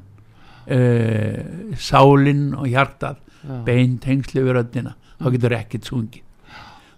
[0.72, 3.22] uh, sálinn og hjartað.
[3.46, 3.60] Já.
[3.62, 4.96] bein tengsli við röddina.
[5.22, 6.24] Þá getur ekkert sungið.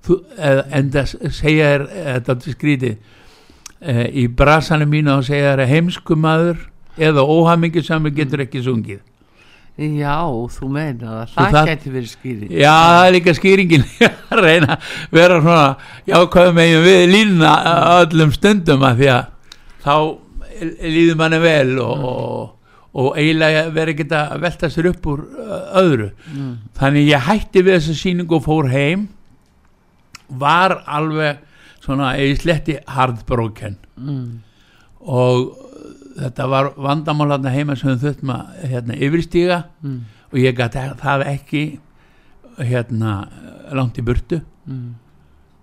[0.07, 5.53] Þú, eð, en það segja þér þetta er skrítið uh, í brasanum mínu þá segja
[5.57, 6.63] þér heimsku maður
[6.97, 9.01] eða óhamingjusami getur ekki sungið
[9.77, 10.17] já,
[10.57, 12.51] þú meina það það það- geti verið skýring.
[12.57, 13.83] Já það er líka skýringin.
[14.33, 15.65] Að reyna að vera svona
[16.09, 17.51] jákvæðum megin við línuna
[18.01, 19.27] öllum stundum að því að
[19.85, 19.95] þá
[20.81, 25.21] líður manni vel og, og, og eiginlega verið að velta sér upp úr
[25.83, 26.09] öðru.
[26.33, 26.55] Mm.
[26.79, 29.05] þannig ég hætti við þessa sýningu og fór heim.
[30.27, 31.43] Var alveg
[31.85, 33.77] svona í sletti hardbroken.
[33.97, 34.41] Mm.
[35.07, 35.53] og
[36.17, 39.99] þetta var vandamálarna heima sem við þurftum að hérna, yfirstíga Mm.
[40.31, 41.63] og ég gæti það ekki
[42.57, 43.11] hérna
[43.71, 44.93] langt í burtu mm.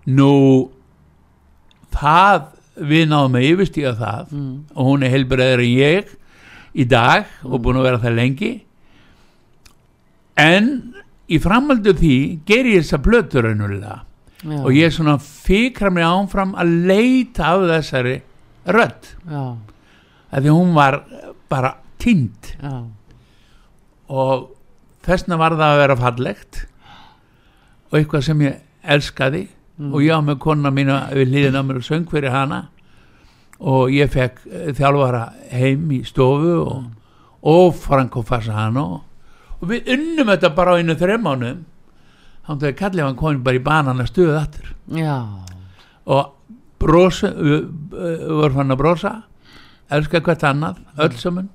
[0.07, 0.31] nú
[1.95, 4.53] það við náðum að yfirstíga það Mm.
[4.75, 6.15] og hún er heilbreyður en ég
[6.75, 8.51] í dag og búin að vera það lengi
[10.37, 10.93] en
[11.31, 12.15] í framhaldu því
[12.45, 14.01] ger ég þessa plötur raunulega
[14.45, 14.59] Já.
[14.61, 18.17] og ég svona fikra mig áfram að leita af þessari
[18.67, 19.43] rödd já,
[20.35, 20.99] af því hún var
[21.49, 22.73] bara tínd já,
[24.11, 24.49] og
[25.05, 26.61] þessna var það að vera fallegt
[27.89, 29.47] og eitthvað sem ég elskaði.
[29.75, 29.89] Mm.
[29.91, 32.61] og ég á með kona mína við hlýðin á mér og söng fyrir hana.
[33.59, 36.91] Og ég fekk eh, þjálfara heim í stofu og, Mm.
[37.43, 38.85] og Franko Fassano
[39.59, 41.59] og við unnum þetta bara á einu þreim mánum
[42.47, 44.41] þannig að kallið hann komin bara í banan að stuða
[44.95, 45.17] já,
[46.07, 46.31] og
[46.79, 49.11] brosa við við vorum hann að brosa
[49.93, 51.49] elska hvert annað, öll saman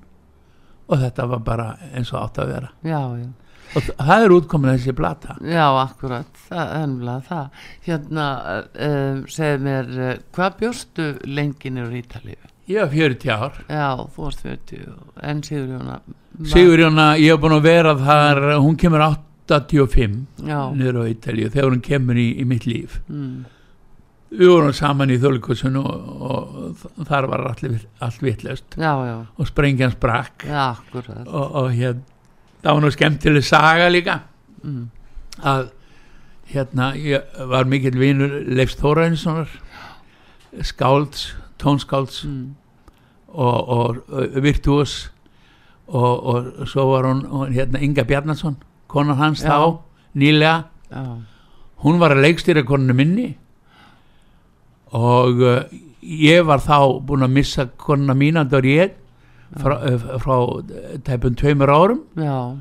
[0.91, 3.27] og þetta var bara eins og átt að vera já, já.
[3.75, 7.67] og það er útkomin þessi plata Já, akkurat, það er ennlega það.
[7.87, 8.29] Hérna,
[8.71, 12.41] uh, segð mér, uh, hvað bjóstu lengi niður í Ítalíu?
[12.71, 14.91] var 40 ár Já, þú varst 40,
[15.31, 15.97] en Sigurjóna?
[16.51, 21.73] Sigurjóna, ég hef búin að vera þar hún kemur 85 Já, niður á Ítalíu þegar
[21.73, 23.41] hún kemur í, í mitt líf mm,
[24.31, 25.91] við vorum saman í þjóðlíkusun og,
[26.31, 28.23] og þar var allir, allt
[29.09, 30.45] já, og sprengjan sprakk.
[30.47, 31.99] Já, og, og hér
[32.61, 34.17] það var nú skemmtileg saga líka.
[34.63, 34.87] Mm,
[35.41, 35.71] að
[36.51, 39.51] hérna ég var mikill vinur Leifs Þórainssonar
[40.67, 42.47] skálds, tónskálds mm,
[43.31, 44.01] og, og,
[44.43, 44.95] virtuos
[45.87, 48.57] og, og svo var hún, hérna Inga Bjarnason
[48.91, 49.51] konan hans Já.
[49.51, 49.79] þá
[50.15, 50.55] nýlega.
[50.91, 51.03] Já,
[51.83, 53.29] hún var að leikstýra koninu minni
[54.97, 55.61] og uh,
[56.01, 58.97] ég var þá búin að missa konuna mína það var ég
[59.61, 60.35] frá, uh, frá
[61.07, 62.03] tæpum tveimur árum.
[62.19, 62.57] Já,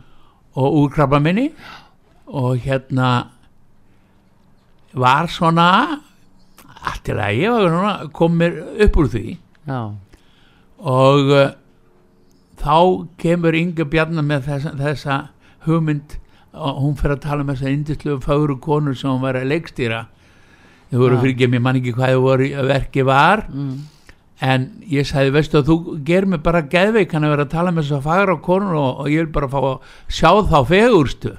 [0.54, 1.50] og úr krabba minni.
[2.26, 3.30] Og hérna
[4.94, 5.70] var svona
[6.80, 9.26] allt til að ég var svona kom mér upp úr því.
[9.66, 9.82] Já,
[10.80, 11.34] og
[12.60, 12.76] þá
[13.20, 15.18] kemur Inga Bjarnar með þessa, þessa
[15.66, 16.16] hugmynd
[16.50, 20.04] og hún fer að tala um þessa indislu fagru konur sem hún var að leikstýra
[20.90, 23.44] þau voru fyrir ekki, ég man ekki hvað voru verki var.
[23.50, 23.76] Mm,
[24.40, 27.74] en ég sagði, veistu að þú ger mig bara geðveik hann að vera að tala
[27.76, 31.36] með þess að fagra konur og, og ég vil bara fá að sjá þá fegurstu.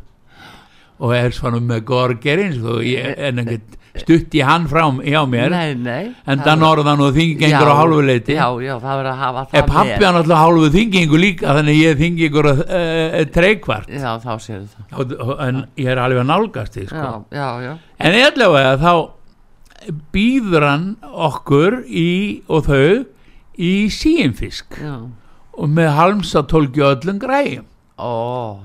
[1.01, 4.85] Og er svona með gorgerins og ég en ekkert stutt í hann frá
[5.27, 5.49] mér.
[5.51, 6.11] Nei, nei.
[6.25, 9.43] en var- norðan og þingengur á Já, hálfu leiti Já, já, það verður að hafa
[9.51, 11.55] það er pappi hann alltaf hálfu þingingu líka?
[11.57, 13.89] Þannig ég er þingingur uh, treykvart.
[13.91, 15.17] Já, þá séu það.
[15.25, 17.25] Og- en ég er alveg að nálgast því sko.
[17.99, 18.93] En allavega þá
[20.13, 22.09] býður hann okkur í
[22.51, 23.05] og þau
[23.61, 27.65] í síinfisk og með halmsatólki og öllum græjum.
[28.01, 28.57] Ó,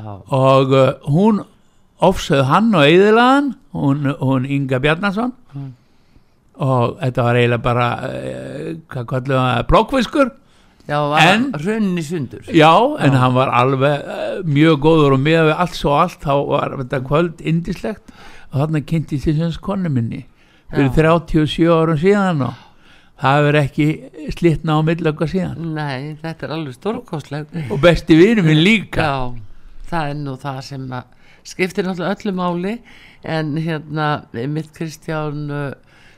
[0.00, 1.42] já, og uh, hún
[2.00, 5.34] ofsöð hann og eðilaðan hún, hún Inga Bjarnason.
[5.54, 5.68] Mm.
[6.60, 10.30] og þetta var eiginlega bara uh, hvað kallum það, blokkfiskur
[10.90, 12.42] já, En- runni sundur.
[12.52, 13.18] Já, en Já.
[13.22, 17.40] hann var alveg uh, mjög góður og með allt svo allt þá var þetta kvöld
[17.46, 18.12] indislegt
[18.50, 20.24] og þarna kynnti þessi konu minni
[20.70, 21.14] fyrir Já.
[21.34, 22.66] 37 árum síðan og
[23.20, 23.88] það hefur ekki
[24.36, 25.70] slitna á millöka síðan.
[25.76, 27.56] Nei, þetta er alveg stórkostleg.
[27.68, 29.04] og besti vinur minn líka.
[29.04, 29.16] Já,
[29.90, 30.86] það er nú það sem
[31.50, 32.74] skiptir náttúrulega öllu máli
[33.24, 35.72] en hérna mitt Kristján uh,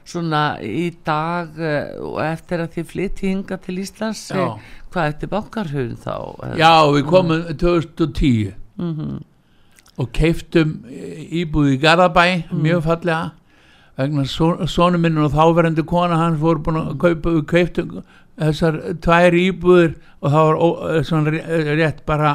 [0.05, 4.43] svona í dag uh, og eftir að þið flytti hinga til Íslands Já.
[4.43, 6.17] eh, hvað eftir bankarhun þá?
[6.49, 9.21] Eh, Já, við komum 2010 mhm,
[10.03, 13.23] og keiftum íbúð í Garðabæ mjög fallega
[13.99, 14.25] vegna
[14.69, 18.03] sonu minn og þáverandi kona hans voru búin að kaupa við keiftum
[18.41, 22.33] þessar tvær íbúðir og það var eh, svona ré- rétt bara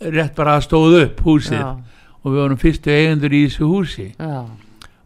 [0.00, 1.58] rétt bara að stóð upp húsið.
[1.58, 1.72] Já,
[2.22, 4.08] og við vorum fyrstu eigendur í þessu húsi.
[4.18, 4.44] Já.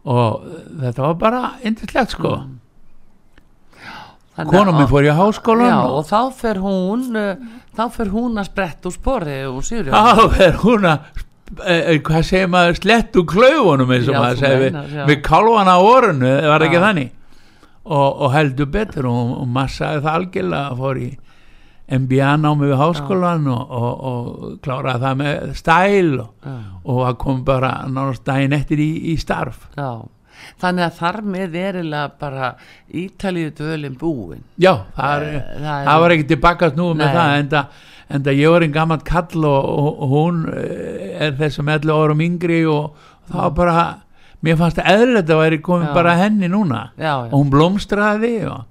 [0.03, 0.43] og
[0.83, 2.33] þetta var bara indislegt sko.
[4.35, 7.35] Kona að- minn fór í háskólan Já, og og þá fer hún uh,
[7.77, 12.23] þá fer hún að spretta úr spori og Sigurjón þá er hún að eh, hvað
[12.27, 12.79] segir maður?
[12.79, 14.79] Slett úr klaufunum eins og Já, maður segir við,
[15.09, 16.85] við kálvana á orðinu var það ekki Já.
[16.87, 17.11] þannig?
[17.83, 21.09] Og, og heldur betur og, og massaði það algjörlega fór í
[21.93, 26.29] MBA námi við háskólan og, og, og kláraði það með stæl og,
[26.87, 29.67] það kom bara nánast daginn eftir í, í starf.
[29.75, 29.89] Já.
[30.61, 32.51] Þannig að þar með er eiginlega bara
[33.03, 34.43] Ítalíu dvölin búin.
[34.57, 37.81] Já, það, er, það er- það var ekki tilbaka snúið með það en það
[38.13, 41.93] en það ég var einn gammal kall og, og, og hún eh, er þessum 11
[41.95, 42.99] árum yngri og
[43.31, 43.85] það var bara
[44.43, 45.93] mér fannst það eðlilegt að væri komið Já.
[45.95, 46.81] bara henni núna.
[46.99, 47.33] Já, og já.
[47.37, 48.65] hún blómstraði og,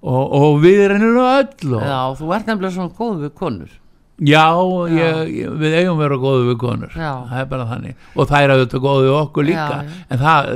[0.00, 3.76] og, og við rennilega öll og, já, þú ert nefnilega svona góð við konur
[4.20, 4.44] Já,
[4.92, 7.12] ég, ég, við eigum að vera góðu við konur Já.
[7.30, 10.50] það er bara þannig og það er auðvitað góðu við okkur líka Já, en það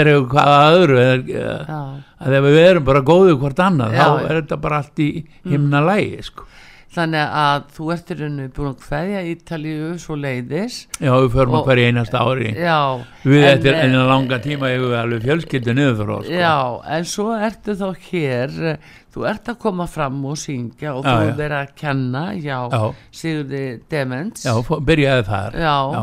[0.00, 0.98] dregur hvaða öðru
[1.30, 1.78] Já.
[2.20, 5.08] að ef við erum bara góðu hvort annað þá er þetta bara allt í
[5.48, 6.44] himna lægi sko.
[6.90, 11.54] Þannig að þú ert í rauninu búin að kveðja Ítalíu svo leiðis Já, við förum
[11.54, 12.78] Og- að hverja einasta ári já,
[13.22, 16.40] við en, eftir eh, enn langa tíma hefur við alveg fjölskyldu niður oss sko.
[16.40, 16.56] Já,
[16.96, 21.14] en svo ertu þá hér, eh, þú ert að koma fram og syngja og þú
[21.28, 22.82] er verið að kenna, já, Já.
[23.20, 24.44] Sigurði Demens.
[24.46, 24.56] Já,
[24.90, 25.76] byrjaði þar Já.
[25.94, 26.02] Já.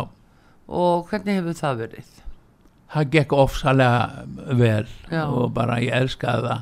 [0.67, 2.13] Og hvernig hefur það verið?
[2.87, 4.25] það gekk ofsalega
[4.55, 4.85] vel
[5.27, 6.61] og bara ég elskaði það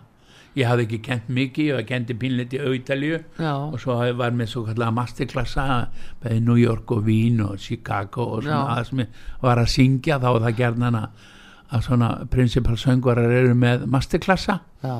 [0.55, 2.59] ég hafði ekki kent mikið, ég var kendi pínleiti
[3.41, 5.65] Já, og svo var mér svo kallega masterklassa
[6.23, 10.29] bæði New York og Vín og Chicago og svona sem ég var að syngja þá
[10.45, 11.07] það gerðan að,
[11.89, 14.97] svona principal söngvarar eru með masterklassa já,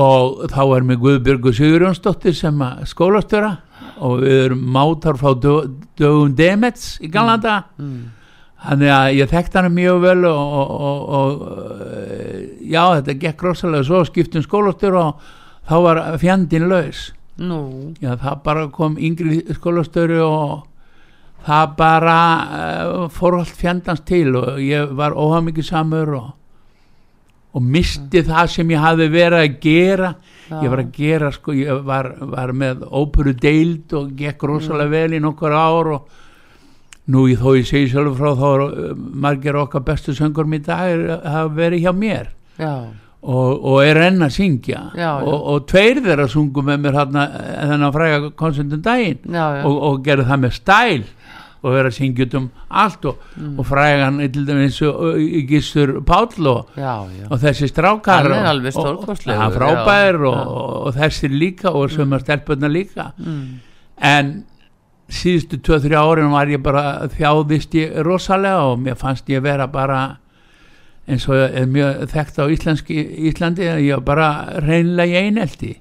[0.00, 3.56] og þá er með Guðbjörgu Sigurjónsdóttir sem skólastöra
[4.00, 5.66] og við erum mátar frá dö-
[5.98, 7.64] dögum Demets í Galanda.
[7.80, 8.04] Mm,
[8.60, 12.40] þannig að ég þekkt hann mjög vel og, og, og, og eh,
[12.70, 13.86] já þetta gekk rosalega.
[13.88, 15.30] Svo skiptum skólastöru og
[15.68, 17.10] þá var fjandinn laus.
[17.40, 17.60] Nú,
[18.02, 20.58] já það bara kom yngri skólastöru og
[21.46, 26.26] það bara uh, fór allt fjandans til og ég var óhamingisamur og,
[27.56, 30.12] og misti það sem ég hafði verið að gera.
[30.50, 30.56] Já.
[30.64, 35.14] ég var að gera sko, ég var, var með óperu deild og gekk rosalega vel
[35.14, 36.16] í nokkur ár og
[37.08, 40.58] nú ég þó ég segi sjálfur frá þá er uh, margir okkar bestu söngur í
[40.62, 42.28] dag er, hafa verið hjá mér.
[43.20, 44.90] Og, og er enn að syngja.
[44.96, 45.10] Já.
[45.20, 47.24] Og, og tveir þeirra sungu með mér hérna
[47.68, 49.18] þennan fræga konsertum daginn.
[49.28, 51.02] Já, já, og, og gerði það með stæl
[51.60, 53.58] og verið að syngja um allt og, Mm.
[53.60, 55.18] og frægan til dæmis og
[55.50, 58.46] Gissur Páll og, já, já, og þessi strákar og-
[58.80, 59.04] og-
[59.58, 63.12] frábær og, þessir líka og sömur stelpunna líka.
[63.18, 63.60] Mm,
[64.00, 64.44] en
[65.10, 70.00] síðustu 2-3 árin var ég bara þjáðist ég rosalega og mér fannst ég vera bara
[71.10, 72.98] eins og er mjög þekkt á íslenski,
[73.30, 75.72] Íslandi að ég var bara reynlega í einelti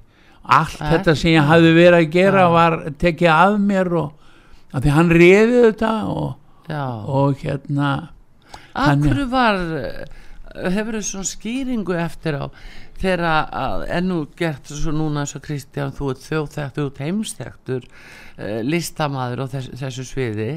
[0.49, 0.91] allt Ekki?
[0.93, 2.53] þetta sem ég hafði verið að gera Já.
[2.55, 4.15] var tekið af mér og
[4.73, 6.31] að því hann réði þetta og,
[6.69, 7.91] og hérna
[8.79, 9.57] Akkur var,
[10.71, 12.45] hefur þú svona skýringu eftir á
[12.99, 19.43] þegar ennú gert svo núna og Kristján, þú ert þjóðþektur, þú ert heimsþektur uh, listamaður
[19.43, 20.49] á þess, þessu sviði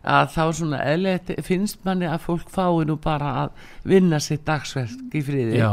[0.00, 5.12] að þá svona eðlilegt finnst manni að fólk fái nú bara að vinna sitt dagsverk
[5.12, 5.72] í friði já,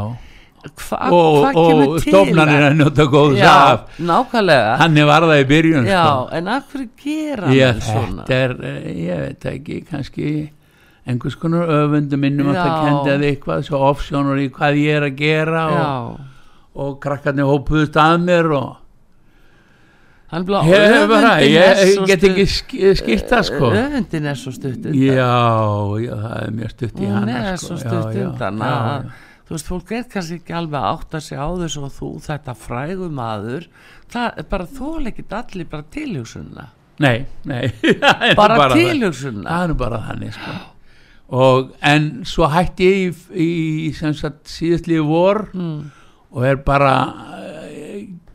[0.67, 5.87] Hva, og, og stofnanir að- njóta góðs Já, af nákvæmlega hann var það í byrjun
[5.87, 6.27] Já, sko.
[6.35, 8.25] en af hverju gera menn svona?
[8.27, 10.31] þetta er, eh, ég veit ekki, kannski
[11.07, 12.81] einhvers konar öfundum minnum að það Já.
[12.87, 16.17] kendaði eitthvað, svo offsjónur í hvað ég er að gera og,
[16.83, 18.73] og krakkarnir hópuðust að mér og
[20.33, 25.29] hann blá ég, get ekki sk- skýrt það sko öfundin er svo stutt undan já,
[26.03, 27.67] já, það er mjög stutt í hún hana er sko.
[27.69, 29.11] svo stutt já, undan já, að já.
[29.47, 32.57] þú veist, fólk er kannski ekki alveg að átta sig á þessu og þú, þetta
[32.67, 33.69] frægu maður
[34.11, 36.67] það er bara þól ekkit allir bara tilhjósunna
[37.07, 37.63] nei, nei
[38.41, 38.75] bara, það.
[38.81, 40.57] tilhjósunna það er bara þannig sko.
[41.27, 43.47] Og en svo hætti ég í,
[43.87, 45.79] í síðastlífi vor mm,
[46.31, 47.57] og er bara uh,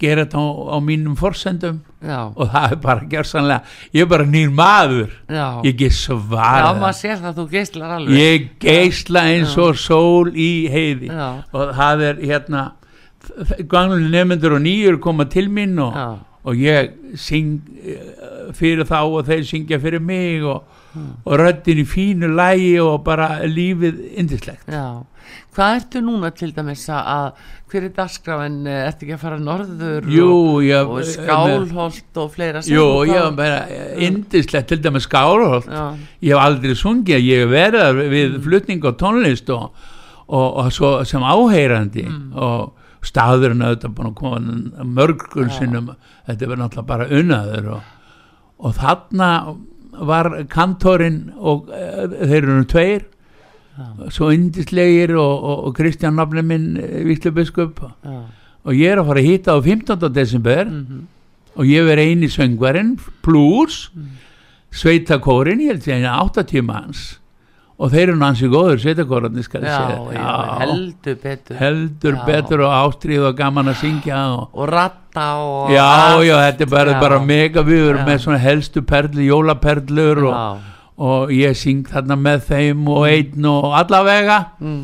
[0.03, 1.81] gera þetta á, á mínum forsendum.
[2.03, 5.13] Já, og það er bara gerðsanlega ég er bara nýr maður.
[5.31, 5.47] Já.
[5.69, 6.73] Ég get já, svara
[8.19, 11.13] ég geisla eins og sól í heiði.
[11.13, 12.65] Já, og það er hérna
[13.71, 16.09] gamlu nefnendur og nýjur koma til mín og, já,
[16.45, 20.63] og ég syng eh, fyrir þá og þeir syngja fyrir mig og,
[20.93, 21.15] Hmm.
[21.25, 25.03] og röddin í fínu lægi og bara lífið indislegt já.
[25.57, 27.33] Hvað ertu núna til dæmis að-
[27.71, 32.61] hver er dagskráin, ertu ekki að fara norður jú, og, ég og skálholt og fleira
[32.61, 33.67] jú, var bara
[33.97, 35.65] indislegt til dæmis skálholt.
[35.65, 38.43] Já, ég hef aldrei sungið, ég hef verið við Mm.
[38.43, 39.71] flutning og tónlist og,
[40.29, 42.33] og, og svo sem áheyrandi Mm.
[42.37, 42.73] og
[43.03, 45.57] staðurinn auðvitað búin að koma mörgur Já.
[45.59, 45.89] sinnum
[46.27, 47.89] þetta verður náttúrulega bara unnaður og,
[48.63, 49.31] og þarna
[50.13, 53.09] var kantorinn og uh, þeir eru nú tveir
[53.73, 54.11] Já.
[54.15, 56.69] svo indislegir og, og, og Kristján nafni minn
[57.09, 58.19] Víslubiskup já,
[58.63, 60.13] og ég er að fara að hýta á 15.
[60.15, 61.07] desember mhm,
[61.59, 62.95] og ég verð eini söngvarinn
[63.25, 64.13] plus Mm.
[64.73, 67.01] sveitakórin, ég held að það 80 manns
[67.79, 70.59] og þeir eru nansi góður sveitakórarnir skal ég segja.
[70.61, 71.57] heldur betur.
[71.59, 72.25] Heldur Já.
[72.27, 76.25] betur og ástríð og gaman að syngja og og ratta og já, allt.
[76.27, 80.59] já, þetta er bara, bara mega við erum með svona helstu perlu, jólaperlur og,
[80.99, 84.83] og ég syng þarna með þeim og einn og allavega mm,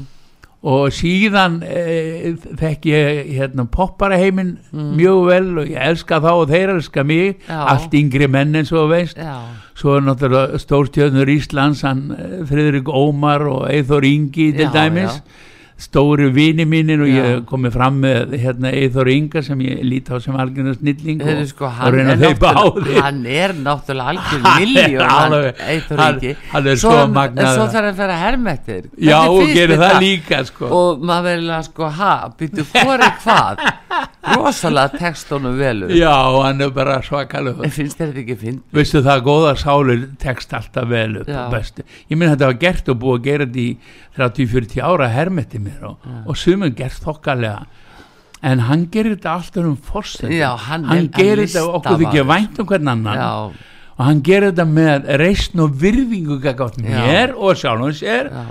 [0.63, 6.73] og síðan e, þekki ég hérna popparaheimin mjög vel og ég elska þá og þeir
[6.75, 7.53] elska mig Mm.
[7.55, 7.61] Já.
[7.73, 9.37] allt yngri menn eins og veist já,
[9.79, 15.23] svo er náttúrulega stórstjörnur Íslands hann eh, Friðrik Ómar og Eithor Ingi til dæmis já.
[15.79, 20.19] Stóri vini mínir og ég komi fram með hérna Eithor Inga sem ég lít á
[20.19, 24.15] sem algjörna snilling og, sko, og hann, reyna að þeipa á því hann er náttúrulega
[24.15, 26.33] algjör Hann miljón hann, alveg- Eyþór hann- Ingi.
[26.51, 27.55] hann er svo, svo magnaður.
[27.61, 30.67] svo þarf að fara hermettir já og gerir það líka sko.
[30.81, 33.63] Og maður verður að sko ha, býtu hvori hvað?
[34.35, 36.11] Rosalega textunum velur já
[36.43, 40.91] hann er bara svakalug en finnst þetta ekki finn veistu það góða sálir tekst alltaf
[40.91, 41.47] vel upp Já.
[41.47, 41.87] og bestu.
[42.11, 43.71] Ég minn þetta var gert og búið að gera þetta í
[44.19, 47.67] 30-40 ára hermetti mér og, og sumum gert þokkalega.
[48.43, 52.13] En hann gerir þetta alltaf um forsend Já, hann er- hann gerir þetta okkur þykja
[52.13, 52.29] listamaður.
[52.35, 53.17] vænt um hvern annan.
[53.19, 53.33] Já,
[53.99, 56.55] og hann gerir þetta með reisn og virðingu Já.
[56.79, 58.31] mér og sjálfum sér.
[58.31, 58.45] Já,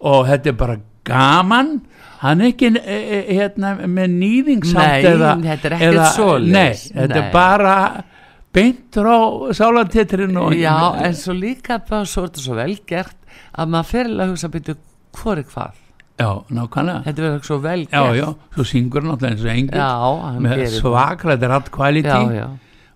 [0.00, 1.80] og þetta er bara gaman.
[2.22, 5.02] Hann er ekki e, e, hérna, með nýðingsamt Nei,
[5.42, 6.52] þetta er ekkert svoleiðis.
[6.52, 7.22] nei, þetta Nei.
[7.26, 8.04] er bara
[8.54, 9.18] beintur á
[9.56, 13.16] sálartitrinu og já en svo líka bara svo er þetta svo vel gert
[13.58, 14.76] að maður fer að hugsa býtu
[15.18, 15.80] hvori hvað
[16.20, 19.48] já, nákvæmlega þetta verður svo vel já, gert já, svo syngur hann alltaf eins og
[19.78, 19.88] já,
[20.26, 20.80] hann með gerir það.
[20.82, 22.46] svakræði ratt quality já, já.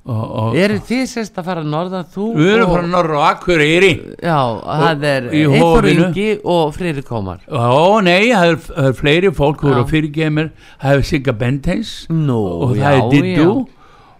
[0.07, 3.25] og, og eru þið sérst að fara norðan þú við erum og- frá Norra og
[3.31, 3.93] Akureyri
[4.23, 5.89] Já, það er Eithor.
[5.95, 9.85] Ingi og Freyri Kómar ó nei, það er, það er fleiri fólk þú eru Já.
[9.87, 10.51] að fyrirgeða mér
[10.85, 12.39] það er Sigga Bentens Nú,
[12.69, 13.49] og já, það er Diddu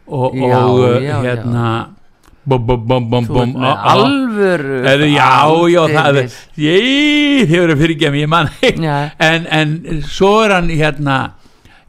[0.07, 1.17] og, Já, og já, já.
[1.23, 1.71] hérna
[2.47, 3.57] bum bum bum bum bum.
[3.65, 5.31] alvöru Eða, já,
[5.73, 8.53] já, það er ég, verður fyrirgeða mér, ég man
[8.87, 11.19] Já, en, en svo er hann hérna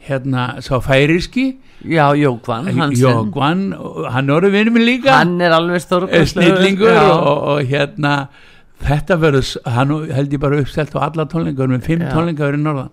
[0.08, 1.58] hérna, sá færiski.
[1.86, 3.04] Já, Jókvan Hansen.
[3.04, 3.64] Jókvan,
[4.12, 5.20] hann er orðið vinnum líka.
[5.20, 8.14] Hann er alveg stór snillingur og, og hérna
[8.84, 12.90] þetta verður, hann held ég bara uppstelt á alla tónlingar með fimm tónlingar í norðan.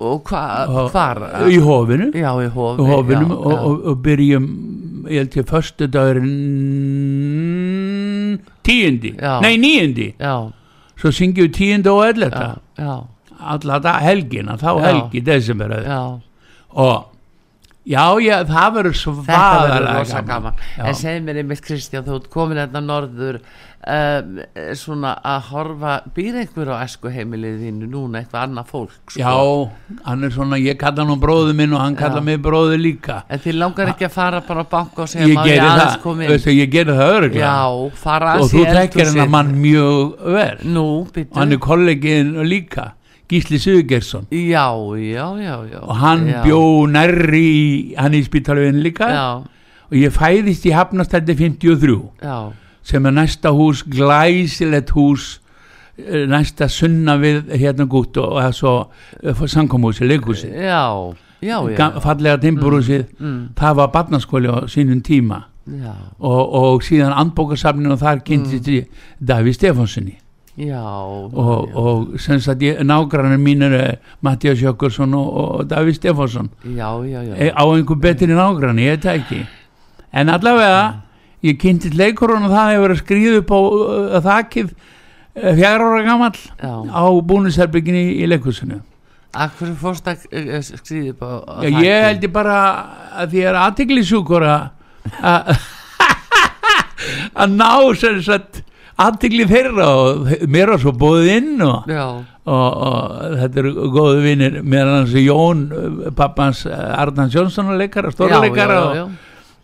[0.00, 0.24] Og
[0.68, 1.18] Og- hvar?
[1.52, 3.58] í hofinu, Já, í hofi hofinum já, og, já.
[3.58, 4.46] og, og byrjum
[5.06, 5.86] ég held ég förstu
[7.06, 9.12] dagurinn tíundi,
[9.42, 10.14] nei níundi.
[10.18, 10.50] Já,
[10.96, 12.00] svo syngjum við tíundi og
[12.78, 13.04] já,
[13.40, 15.76] alla helgina, þá helgi desember
[16.72, 17.04] og
[17.86, 20.60] já, já, það verður Þetta verður svaðalega rosa gaman.
[20.76, 20.82] Já.
[20.90, 23.38] En segð mér einmitt Kristján, þú ert komin þetta norður
[23.86, 24.40] um,
[24.80, 29.20] Svona að horfa Býr einhver á esku heimilið þínu Núna eitthvað annað fólk sko.
[29.22, 32.26] Já, hann er svona, ég kalla hann bróðu minn og hann kalla Já.
[32.26, 33.20] mig bróðu líka.
[33.30, 36.10] En þið langar ekki að fara bara á banka og segja Ég má geri aðeins
[36.10, 36.26] inn?
[36.32, 40.16] veistu, ég geri það öruglega Já, fara og aðeins þú í tekir hennar mann mjög
[40.36, 40.54] vel.
[40.66, 42.90] Nú, og byttu hann er kollegin líka
[43.28, 44.26] Gísli Sigurgeirsson.
[44.30, 45.80] Já, já, já, já.
[45.82, 49.08] Og hann já, bjó nærri hann í spítalveginn líka.
[49.10, 49.26] Já,
[49.86, 52.38] og ég fæðist í Hafnastætti 53 já,
[52.86, 55.40] sem er næsta hús, glæsilegt hús
[55.98, 60.52] eh, næsta sunna við hérna gútt og það er svo samkomhúsi, leikhúsi
[62.02, 63.04] fallega timburhúsið.
[63.20, 65.42] Mm, það var barnaskóli á sínum tíma.
[66.22, 68.86] Og, og síðan andbókasafninu og þar kynntist Mm.
[69.18, 70.14] Daví Stefánssoni
[70.56, 76.48] já og, og sem sagt ég, nágrannar mínir er Mattias Jökulsson og, og Daví Stefánsson.
[76.64, 77.34] Já, já, já.
[77.36, 79.40] E, á einhver betri nágranni, ég veit það ekki.
[80.16, 80.84] En allavega
[81.44, 85.88] ég kynntist leikurinn og það hefur verið að skrýða upp á uh, þakið uh, fjara
[85.90, 88.80] ára gamall Já, á búnisherbygginni í, í leikusinu
[89.36, 92.06] akkur fórst að uh, skriði upp á á ég þakið?
[92.06, 92.58] held ég bara
[93.20, 94.64] að því er aðteglisjúkur að
[97.44, 98.62] að ná sem sagt
[98.96, 101.90] aðtegli þeirra og mér var svo bóðið inn og,
[102.48, 105.64] og, og þetta eru góðu vinnir meðan hans Jón
[106.16, 108.78] pappans Arnans Jónsson leikara, stóra leikara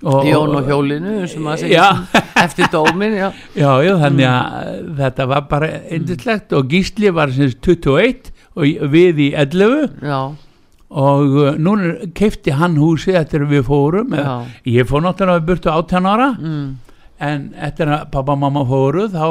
[0.02, 1.64] og, Jón og hjólinu að
[2.44, 3.28] eftir dómin, já.
[3.54, 4.36] Já, já, þannig Mm.
[4.36, 10.18] að þetta var bara eindislegt og Gísli var sagt 21 og við í 11 Já,
[10.92, 14.34] og uh, núna keifti hann húsi eftir að við fórum já,
[14.74, 16.26] ég fór náttúrulega burtu 18 ára.
[16.36, 16.66] Mm,
[17.22, 19.26] en eftir að pappa og mamma fóru þá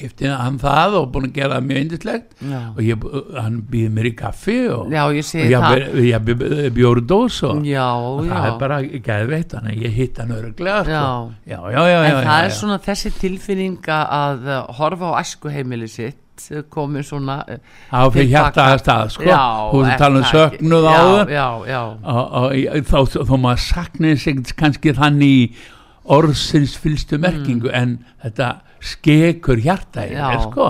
[0.00, 2.60] keifti hann það og búin að gera það mjög indislegt já.
[2.70, 3.04] Og ég,
[3.36, 5.76] hann býði mér í kaffi og, Já, ég og það.
[5.80, 8.32] ég, ég, ég bjórdós og, Já, og já.
[8.32, 8.80] það er bara
[9.10, 10.94] geðveitt þannig að ég hitt hann öruglega sko.
[10.94, 15.18] Já, já, já, já, en já, það já, er svona þessi tilfinninga að horfa á
[15.20, 17.58] æskuheimili sitt uh, komið svona uh,
[17.92, 18.70] á fyrir hjarta baka.
[18.70, 19.26] að stað sko.
[19.28, 19.42] já,
[19.80, 21.04] að tala um það söknuð á já,
[21.34, 21.82] já, já,
[22.14, 25.60] og, þá, maður saknið sig kannski þannig
[26.10, 30.30] orðsins fylstu merkingu en þetta skekur hjarta í Mm.
[30.30, 30.68] Þér sko.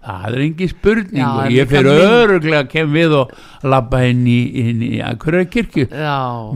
[0.00, 3.32] Það er engin spurning Já, og ég fyrir öruglega kem við og
[3.68, 5.84] labba inn í, inn í hverju kirkju,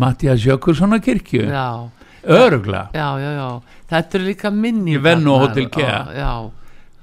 [0.01, 1.43] Mattias Jökulssona kirkju.
[1.53, 1.91] Já,
[2.25, 3.61] öruglega já,
[3.93, 5.99] þetta er líka minni Ég verð nú á Hótel Kea.
[6.17, 6.31] já,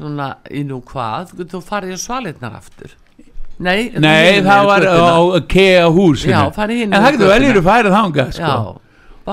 [0.01, 1.36] svona, í nú hvað?
[1.45, 2.97] Þú farið í svalinnar aftur?
[3.61, 6.34] Nei, Nei, það var á Kea húsinu.
[6.34, 7.34] En það getur götuna.
[7.38, 8.82] veljur færið þangað sko.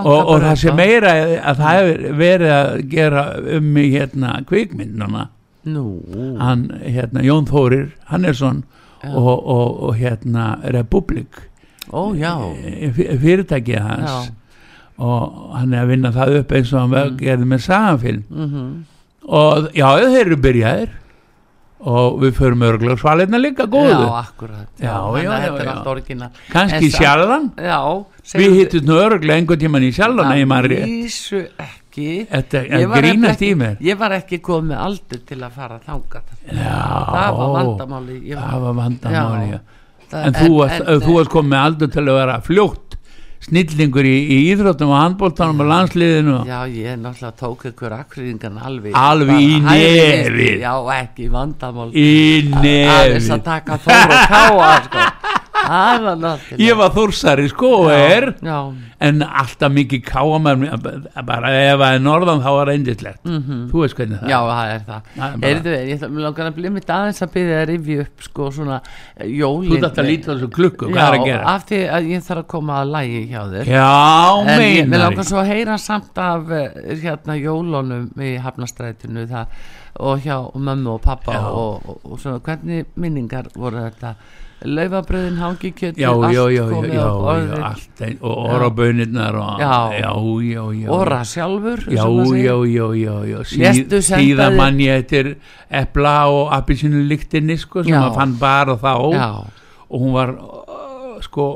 [0.05, 3.27] Og, og það sé meira að það hefur verið að gera
[3.59, 5.29] um í hérna kvikmynduna
[5.69, 5.85] Nú,
[6.41, 8.63] hann, hérna, Jón Þórir Hannesson
[9.03, 9.11] Já.
[9.13, 11.49] og, og, og hérna Republik
[11.93, 12.35] ó já.
[12.65, 14.11] Eh, fyr- fyrirtækið hans.
[14.11, 14.33] Já,
[14.99, 17.19] og hann er að vinna það upp eins og hann mm.
[17.21, 18.25] gerði með saganfilm.
[18.29, 18.65] Mhm.
[19.29, 20.89] Og já, þeir eru byrjaðir
[21.81, 23.95] og við förum örgulega svalirna líka góðu.
[23.95, 24.69] Já, akkurat.
[24.83, 25.51] Já, já, að já,
[26.53, 26.93] kannski En
[27.57, 27.79] Já
[28.35, 32.09] við hittum örgulega einhvern tíman í sjallan Að ég maður vísu ekki.
[32.31, 33.47] Þetta Ég er var ekki-
[33.89, 36.35] Ég var ekki komið aldur til að fara þangað.
[36.47, 36.77] Já,
[37.15, 39.61] Það var vandamáli það var vandamáli
[40.09, 42.98] en, varst, en, þú varst komið aldur til að vera fljótt
[43.47, 46.37] snillingur í, í íþróttum og handbóltanum og landsliðinu.
[46.49, 48.97] Já, ég náttúrulega tók ykkur akriðingan alveg.
[48.99, 50.63] Alveg í nefið.
[50.65, 51.91] Já, ekki vandamál.
[51.95, 52.09] Í
[52.51, 53.45] Aðeins að nefið.
[53.47, 55.05] taka þór og káa sko.
[56.59, 58.59] Ég var þúrsari sko og er Já,
[59.05, 60.59] en alltaf mikið káamar
[61.29, 63.61] bara ef það er norðan þá er eindislegt mhm.
[63.73, 65.11] Þú veist hvernig það Já, það er það.
[65.15, 68.51] Það er Heyrðu, ég langar að bli mitt aðeins að byrja að rifja upp sko
[68.59, 69.73] svona eh, jólin.
[69.73, 71.55] þú dætt að líta á þessu klukku, hvað er að gera?
[71.55, 73.73] af því að ég þarf að koma að lægi hjá þér.
[73.75, 73.89] já,
[74.39, 79.61] En ég, meinar langar svo að heyra samt af eh, hérna jólunum í Hafnastrætinu það
[79.99, 84.15] og hjá mömmu og pappa og, og, og svona hvernig minningar voru þetta
[84.65, 86.23] laufabröðin, hangikjöti, já, allt
[86.73, 88.41] komið já, á já, borðið allt og
[90.75, 90.89] já.
[90.91, 93.39] og sjálfur já, já, já, já,
[94.03, 95.31] síðan þér- mann ég eftir
[95.71, 98.95] epla og appisinu lyktinni sko, sem maður fann bara þá.
[99.89, 101.47] Og hún var uh, sko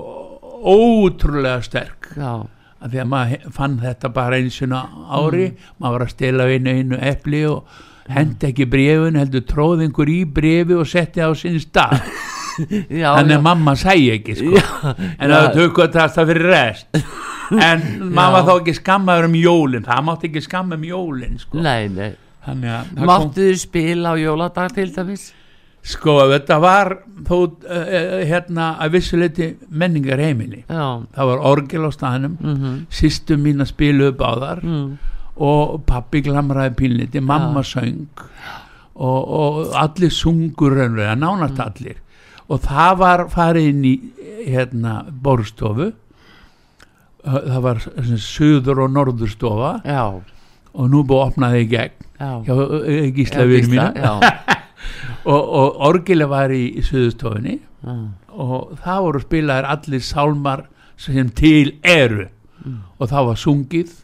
[0.62, 2.12] ótrúlega sterk.
[2.16, 2.46] Já,
[2.82, 4.76] af því að maður fann þetta bara eins og
[5.10, 5.48] ári.
[5.50, 5.72] Mm.
[5.82, 7.66] maður var að stela einu einu epli og
[8.10, 11.98] hendi ekki brefun heldur tróð einhver í brefi og setti á sinn stað
[12.62, 13.38] þannig já.
[13.38, 14.56] að mamma sæi ekki sko.
[14.56, 15.36] Já, en já.
[15.36, 17.04] það tökur það fyrir rest.
[17.52, 17.82] En
[18.16, 19.84] maður var þá ekki skammaður um jólin.
[19.84, 21.60] Það mátti ekki skamma um jólin sko.
[21.60, 22.12] Nei, nei.
[22.42, 25.30] Þannig að það kom, Máttu þið spila á jóladag til dæmis?
[25.82, 26.92] sko þetta var
[27.26, 32.36] þó uh, hérna að vissuleiti menningar heimili Já, það var orgel á staðnum.
[32.38, 34.62] Mhm, sýstu mín að spila upp á þar.
[34.62, 34.92] Mm,
[35.42, 38.06] og pappi glamraði pínliti mamma söng.
[38.92, 41.66] Og, og allir sungur raunlega, nánast Mm.
[41.66, 41.96] allir
[42.52, 43.96] og það var farið inn í
[44.42, 45.92] hérna borstofu
[47.22, 47.80] það var
[48.18, 49.72] söður og norðurstofa.
[49.86, 50.04] Já,
[50.72, 52.08] og nú búið að opna í gegn.
[52.18, 52.30] Já.
[52.46, 52.54] Hjá
[53.16, 54.58] Gísla Já, við Gísla, mínu Já,
[55.32, 57.96] og, og orgili var í, í söðurstofunni já,
[58.30, 60.68] og það voru spilaðir allir sálmar
[61.00, 62.28] sem til eru.
[62.62, 62.76] Mm.
[63.02, 63.94] og það var sungið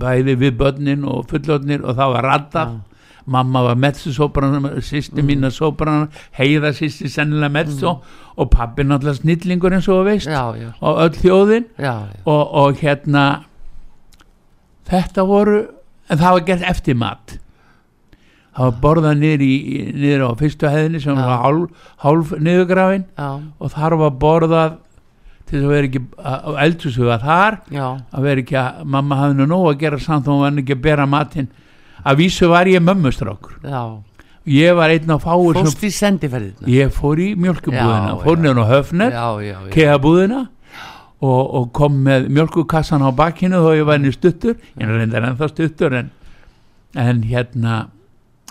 [0.00, 2.70] bæði við börnin og fullotnir og það var raddað
[3.26, 5.26] mamma var mezzo-sopran sýsti Mm.
[5.26, 6.08] mína sopran
[6.38, 8.00] heiða sýsti sennilega mezzo
[8.36, 10.26] og pappi náttúrulega snillingur eins og veist.
[10.26, 11.64] Já, já, og öll þjóðin.
[11.78, 11.94] Já,
[12.26, 13.44] og, og hérna
[14.88, 15.60] þetta voru
[16.10, 17.38] en það var gert eftir mat.
[18.52, 19.52] Það var borðað niður, í,
[19.96, 21.22] niður á fyrstu hefðinni sem Já.
[21.24, 21.70] var hálf,
[22.04, 23.04] hálf niðurgrafin.
[23.16, 24.74] Já, og þar var borðað
[25.48, 29.16] til þess að vera ekki á eldhúsu var þar já, að vera ekki að mamma
[29.22, 31.48] hafði nú nóg að gera samt hún var ekki að bera matinn
[32.04, 33.58] að vísu var ég mömmustrákur.
[34.48, 38.58] Ég var einn á fáur Fórst í sendiferðina ég fór í mjölkubúðina Já, fór niður
[38.58, 39.12] á höfner
[39.70, 40.40] keabúðina
[41.22, 44.56] og, og kom með mjölkukassan á bakkinu þó ég var henni stuttur.
[44.74, 46.10] Ég er reyndar ennþá stuttur en,
[46.98, 47.76] en hérna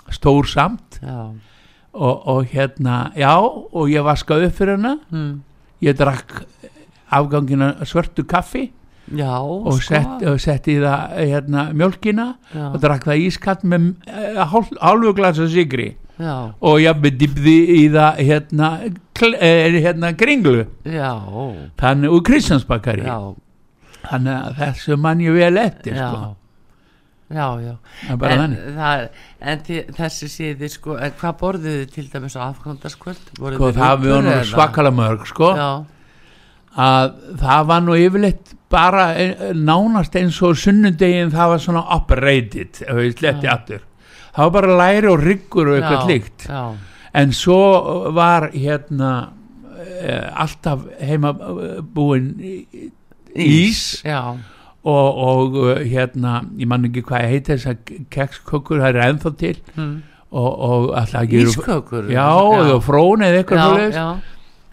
[0.08, 0.96] stór samt.
[1.04, 1.28] Já,
[1.92, 4.96] og, og hérna já og ég vaskaði upp fyrir hana.
[5.12, 5.42] Mm.
[5.82, 6.44] ég drakk
[7.12, 8.70] afgangina svörtu kaffi
[9.10, 9.80] já og, sko.
[9.88, 14.70] sett, og setti í það hérna, mjölkina já, og drakk það ískatt með uh, hálf,
[14.80, 15.88] hálfu glasa sigri
[16.22, 18.68] já, og ég dýpði í það hérna,
[19.40, 20.66] eh, hérna kringlu.
[20.86, 21.10] Já,
[21.80, 23.18] þannig úr Kristjansbakari já,
[24.06, 26.36] þannig að þessu mann ég vel eftir sko.
[27.32, 27.76] Já, já,
[28.12, 29.02] en, það,
[29.40, 33.30] en þi- þessi síði sko, hvað borðuðu til dæmis á afkvöndaskvöld?
[33.32, 35.70] sko, það við varum svakalega mörg sko, Já,
[36.80, 42.80] að það var nú yfirleitt bara eh, nánast eins og sunnundegin það var svona operated
[44.32, 46.46] það var bara læri og riggur og eitthvað líkt
[47.22, 47.60] en svo
[48.16, 49.12] var hérna
[50.00, 52.32] eh, alltaf heima eh, búin
[53.32, 54.36] ís Já,
[54.82, 59.54] og, og hérna ég man ekki hvað heita þess að kekskökur það er ennþá til.
[59.76, 59.94] Mm.
[60.32, 62.28] og, og alltaf ískökur já,
[62.72, 62.76] já.
[62.80, 64.06] frón eða eitthvað já, já,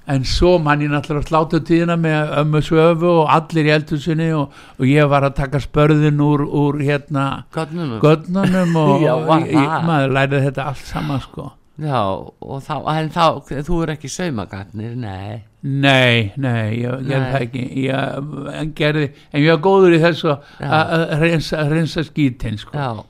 [0.09, 4.55] en svo man ég náttúrulega slátu tíðina með ömmu svöfu og allir í eldhúsinni og,
[4.79, 9.45] og ég var að taka spörðin úr, úr hérna gott numur gönnunum og Já, var
[9.45, 11.51] ég, maður lærið þetta allt saman sko.
[11.79, 12.01] Já,
[12.43, 13.23] og þá, en þá
[13.63, 15.45] þú er ekki saumagatnir, nei.
[15.63, 17.61] Nei, nei, ég gerði það ekki.
[17.85, 18.33] Ég,
[18.75, 22.75] gerði, en ég var góður í þessu að reynsa, skítinn sko.
[22.75, 23.05] já,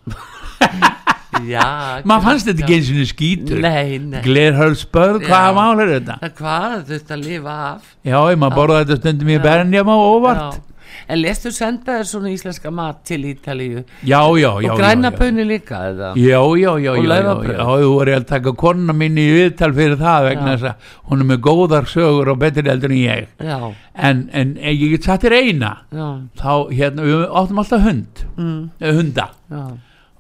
[2.09, 3.61] maður fannst þetta ekki eins og skítur.
[3.65, 4.21] Nei, nei.
[4.25, 5.29] Glerhöldsbörð, Já.
[5.29, 6.17] hvaða mál er þetta?
[6.39, 7.93] Hvað, þú ert að lifa af.
[8.03, 10.65] Já, ég maður borða þetta stundum í bernjum á óvart.
[11.09, 13.81] En lestu senda þér svona íslenska mat til Ítalíu?
[14.05, 15.17] Já, já, já Og græna já, já.
[15.17, 16.11] pönni líka eða?
[16.15, 20.27] Já, já, já, Og já, þú voru að taka konuna mín í viðtal fyrir það
[20.27, 23.27] vegna þess að hún er með góðar sögur og betri eldur en ég.
[23.41, 23.57] Já,
[23.95, 25.73] en, en ég get satt eina.
[25.89, 28.25] Já, þá, hérna, við áttum alltaf hund.
[28.37, 29.29] Mm, eh, hunda.
[29.49, 29.63] Já,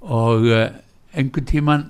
[0.09, 0.67] og uh,
[1.19, 1.85] einhvern tíman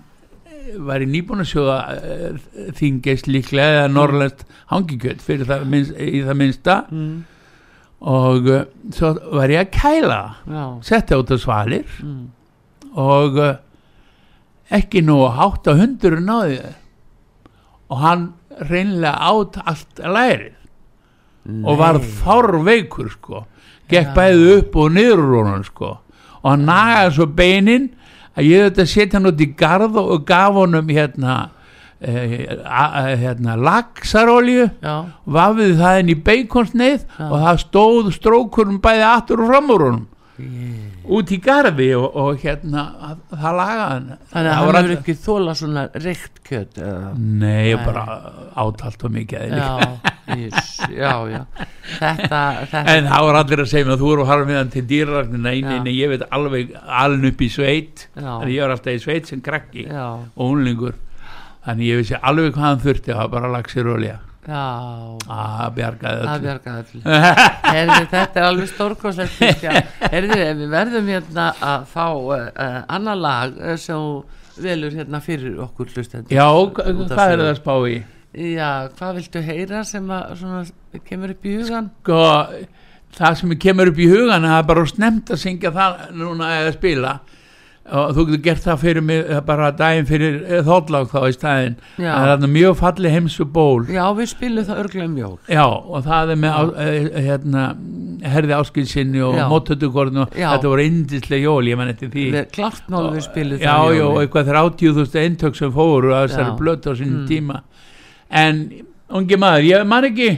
[0.50, 2.40] eh, var ég nýbúin að sjóða uh,
[2.78, 6.78] þingist líklega eða norrlest hangikjöld fyrir það, minnst, í það minnsta.
[6.90, 7.16] Mm,
[8.10, 8.66] og uh,
[8.96, 11.98] svo var ég að kæla já, setti át á svalir.
[12.04, 12.28] Mm,
[13.00, 13.56] og uh,
[14.76, 16.62] ekki nú að hátt á hundurinn náði
[17.90, 18.28] og hann
[18.70, 20.56] reynlega át allt lærið.
[21.66, 23.46] Og var fárveikur sko.
[23.90, 24.14] Gekk Já.
[24.14, 25.96] bæði upp og niður úr honum sko.
[26.44, 27.88] Og hann nagaði svo beinin
[28.38, 31.38] að ég þetta setja hann út í garð og gaf honum hérna
[32.00, 32.46] eh,
[33.24, 34.70] hérna laxarolju
[35.26, 40.08] vafði það inn í beikonsneið og það stóð strókurum bæði aftur og fram úr honum.
[41.18, 45.16] Út í garði og, og hérna að- það lagaði hann Þannig að hann allir- ekki
[45.26, 47.10] þóla svona reykt kjöt eða?
[47.18, 47.86] Nei, Nei.
[47.86, 48.04] bara
[48.56, 49.56] átalt og mikið.
[49.58, 49.70] Já,
[50.36, 51.42] ís, já, já
[52.00, 54.58] Þetta, þetta En það var allir að segja mig að þú eru að harfa með
[54.60, 54.86] hann til
[55.40, 55.84] nei, Já.
[55.84, 58.08] nei, ég veit alveg aln upp í sveit.
[58.16, 60.94] Þannig ég var alltaf í sveit sem krakki Já, og unlingur
[61.66, 66.34] Þannig ég vissi alveg hvað hann þurfti Það var bara lagsir olja já Bjargaði Það
[66.34, 67.08] öllu bjargaði allir
[67.70, 69.66] Herði, þetta er alveg stórkoslegt.
[70.14, 74.06] Herði, við verðum hérna að fá uh, uh, annar lag uh, sem
[74.60, 77.98] velur hérna fyrir okkur hlustendur Já, hvað er það að spá í?
[78.40, 80.64] Já, hvað viltu heyra sem að svona,
[81.08, 81.90] kemur upp í hugan?
[82.04, 82.22] Sko,
[83.20, 86.76] það sem kemur upp í hugan Það er bara snemt að syngja það núna eða
[86.78, 87.16] spila
[87.92, 90.36] og þú getur gert það fyrir mig eh, bara daginn fyrir
[90.68, 92.10] þóttlag þá í staðinn Já.
[92.12, 95.64] það er þarna mjög falli heimsu ból Já, við spilum það örglega um jól Já,
[95.66, 97.64] og það er með á, eh, hérna,
[98.36, 99.46] herði áskilsinni og Já.
[99.54, 100.50] móttötukorn og Já.
[100.54, 103.90] þetta voru indislega jól, ég menn eftir því Við, Klart mál við spilum Já, það
[103.90, 106.58] um já, og eitthvað þeir 80.000 eintök sem fóru að þessari Já.
[106.62, 107.28] blötu á sínum Mm.
[107.32, 107.62] tíma
[108.30, 108.62] en,
[109.10, 110.30] ungi maður, ég man ekki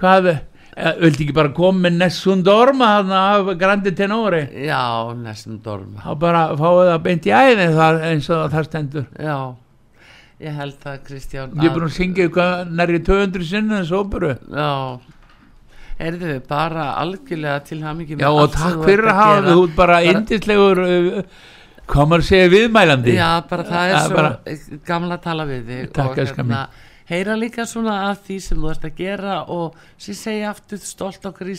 [0.00, 0.38] hvað eh,
[0.72, 6.00] vildi ekki bara koma með Nessun Dorma af Grandi Tenore Já, næstum dorma.
[6.00, 7.62] Þá bara fáið það beint í æðin
[8.08, 9.04] eins og það stendur.
[9.20, 9.36] Já,
[10.40, 14.30] ég held það Kristján ég er búin að syngja eitthvað nærri 200 sinnum þessu óperu
[14.48, 14.70] Já.
[16.02, 20.14] Erðu við bara algjörlega til hamingi Já og takk fyrir að hafa þú bara Bara-
[20.16, 20.80] indislegur
[21.92, 23.12] hvað maður segja viðmælandi.
[23.18, 24.56] Já, bara það er Já, svo bara-
[24.88, 26.66] gamla að tala við þig Takk, elskan mín.
[27.10, 31.26] Heyra líka svona af því sem þú ert að gera og sem segja aftur stolt
[31.26, 31.50] okkar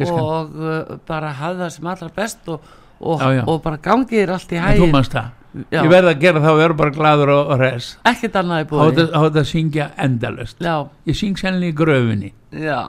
[0.00, 0.20] elskan.
[0.24, 2.60] og uh, bara hafa það sem allra best og,
[3.00, 3.44] og, Já, já.
[3.46, 5.84] og bara gangi þér allt í En þú manst það Já.
[5.84, 9.04] ég verð að gera það og verð bara gladur og, res ekkert annað í þetta
[9.14, 10.74] á þetta að syngja endalust Já,
[11.06, 12.80] ég syng sennilega í gröfinni já,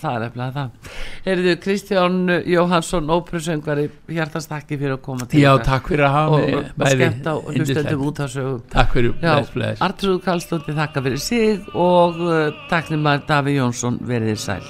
[0.00, 0.92] það er eftir það.
[1.26, 2.18] Heyrðu, Kristján
[2.48, 6.70] Jóhansson óprusöngvari, hjartastakki fyrir að koma til já takk fyrir að hafa og, mig og
[6.84, 9.82] bæði skemmt á hlustendum út af sögum takk fyrir Já, bless, bless.
[9.88, 12.38] Artrúð Karlsdóttir þakka fyrir sig og uh,
[12.72, 14.64] taknum að Daví Jónsson verið þér sæl